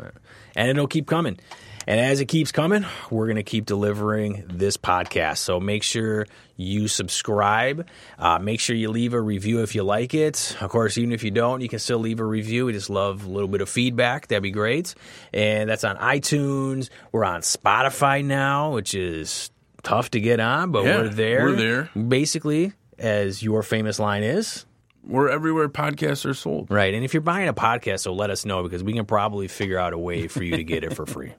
and 0.56 0.68
it'll 0.70 0.86
keep 0.86 1.06
coming. 1.06 1.38
And 1.88 1.98
as 1.98 2.20
it 2.20 2.26
keeps 2.26 2.52
coming, 2.52 2.84
we're 3.10 3.24
going 3.24 3.36
to 3.36 3.42
keep 3.42 3.64
delivering 3.64 4.44
this 4.46 4.76
podcast. 4.76 5.38
So 5.38 5.58
make 5.58 5.82
sure 5.82 6.26
you 6.54 6.86
subscribe. 6.86 7.88
Uh, 8.18 8.38
make 8.38 8.60
sure 8.60 8.76
you 8.76 8.90
leave 8.90 9.14
a 9.14 9.20
review 9.20 9.62
if 9.62 9.74
you 9.74 9.82
like 9.84 10.12
it. 10.12 10.54
Of 10.60 10.68
course, 10.68 10.98
even 10.98 11.12
if 11.12 11.24
you 11.24 11.30
don't, 11.30 11.62
you 11.62 11.68
can 11.70 11.78
still 11.78 11.98
leave 11.98 12.20
a 12.20 12.26
review. 12.26 12.66
We 12.66 12.74
just 12.74 12.90
love 12.90 13.24
a 13.24 13.30
little 13.30 13.48
bit 13.48 13.62
of 13.62 13.70
feedback. 13.70 14.26
That'd 14.28 14.42
be 14.42 14.50
great. 14.50 14.94
And 15.32 15.70
that's 15.70 15.82
on 15.82 15.96
iTunes. 15.96 16.90
We're 17.10 17.24
on 17.24 17.40
Spotify 17.40 18.22
now, 18.22 18.74
which 18.74 18.94
is 18.94 19.50
tough 19.82 20.10
to 20.10 20.20
get 20.20 20.40
on, 20.40 20.72
but 20.72 20.84
Yeah, 20.84 20.98
we're 20.98 21.08
there. 21.08 21.44
we're 21.44 21.56
there. 21.56 21.90
Basically, 21.96 22.74
as 22.98 23.42
your 23.42 23.62
famous 23.62 23.98
line 23.98 24.24
is. 24.24 24.66
We're 25.04 25.30
everywhere 25.30 25.70
podcasts 25.70 26.28
are 26.28 26.34
sold. 26.34 26.70
Right. 26.70 26.92
And 26.92 27.02
if 27.02 27.14
you're 27.14 27.22
buying 27.22 27.48
a 27.48 27.54
podcast, 27.54 28.00
so 28.00 28.12
let 28.12 28.28
us 28.28 28.44
know 28.44 28.62
because 28.62 28.84
we 28.84 28.92
can 28.92 29.06
probably 29.06 29.48
figure 29.48 29.78
out 29.78 29.94
a 29.94 29.98
way 29.98 30.28
for 30.28 30.42
you 30.44 30.56
to 30.56 30.64
get 30.64 30.84
it 30.84 30.94
for 30.94 31.06
free. 31.06 31.32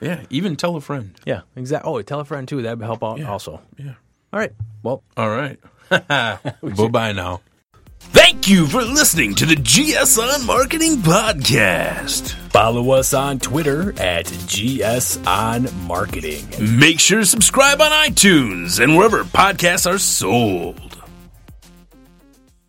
Yeah, 0.00 0.24
even 0.30 0.56
tell 0.56 0.76
a 0.76 0.80
friend. 0.80 1.18
Yeah, 1.24 1.42
exactly. 1.56 1.90
Oh, 1.90 2.00
tell 2.02 2.20
a 2.20 2.24
friend 2.24 2.46
too. 2.46 2.62
That'd 2.62 2.80
help 2.82 3.02
out 3.02 3.22
also. 3.22 3.60
Yeah. 3.76 3.94
All 4.32 4.38
right. 4.40 4.52
Well, 4.82 5.02
All 5.16 5.28
right. 5.30 5.58
bye 5.90 6.88
bye 6.90 7.12
now. 7.12 7.40
Thank 8.00 8.48
you 8.48 8.66
for 8.66 8.82
listening 8.82 9.34
to 9.36 9.46
the 9.46 9.56
GS 9.56 10.18
on 10.18 10.46
Marketing 10.46 10.96
Podcast. 10.98 12.32
follow 12.50 12.90
us 12.92 13.12
on 13.12 13.38
Twitter 13.38 13.92
at 14.00 14.26
GS 14.46 15.18
on 15.26 15.68
Marketing. 15.86 16.46
Make 16.78 17.00
sure 17.00 17.20
to 17.20 17.26
subscribe 17.26 17.80
on 17.80 17.90
iTunes 17.90 18.82
and 18.82 18.96
wherever 18.96 19.24
podcasts 19.24 19.90
are 19.90 19.98
sold. 19.98 20.87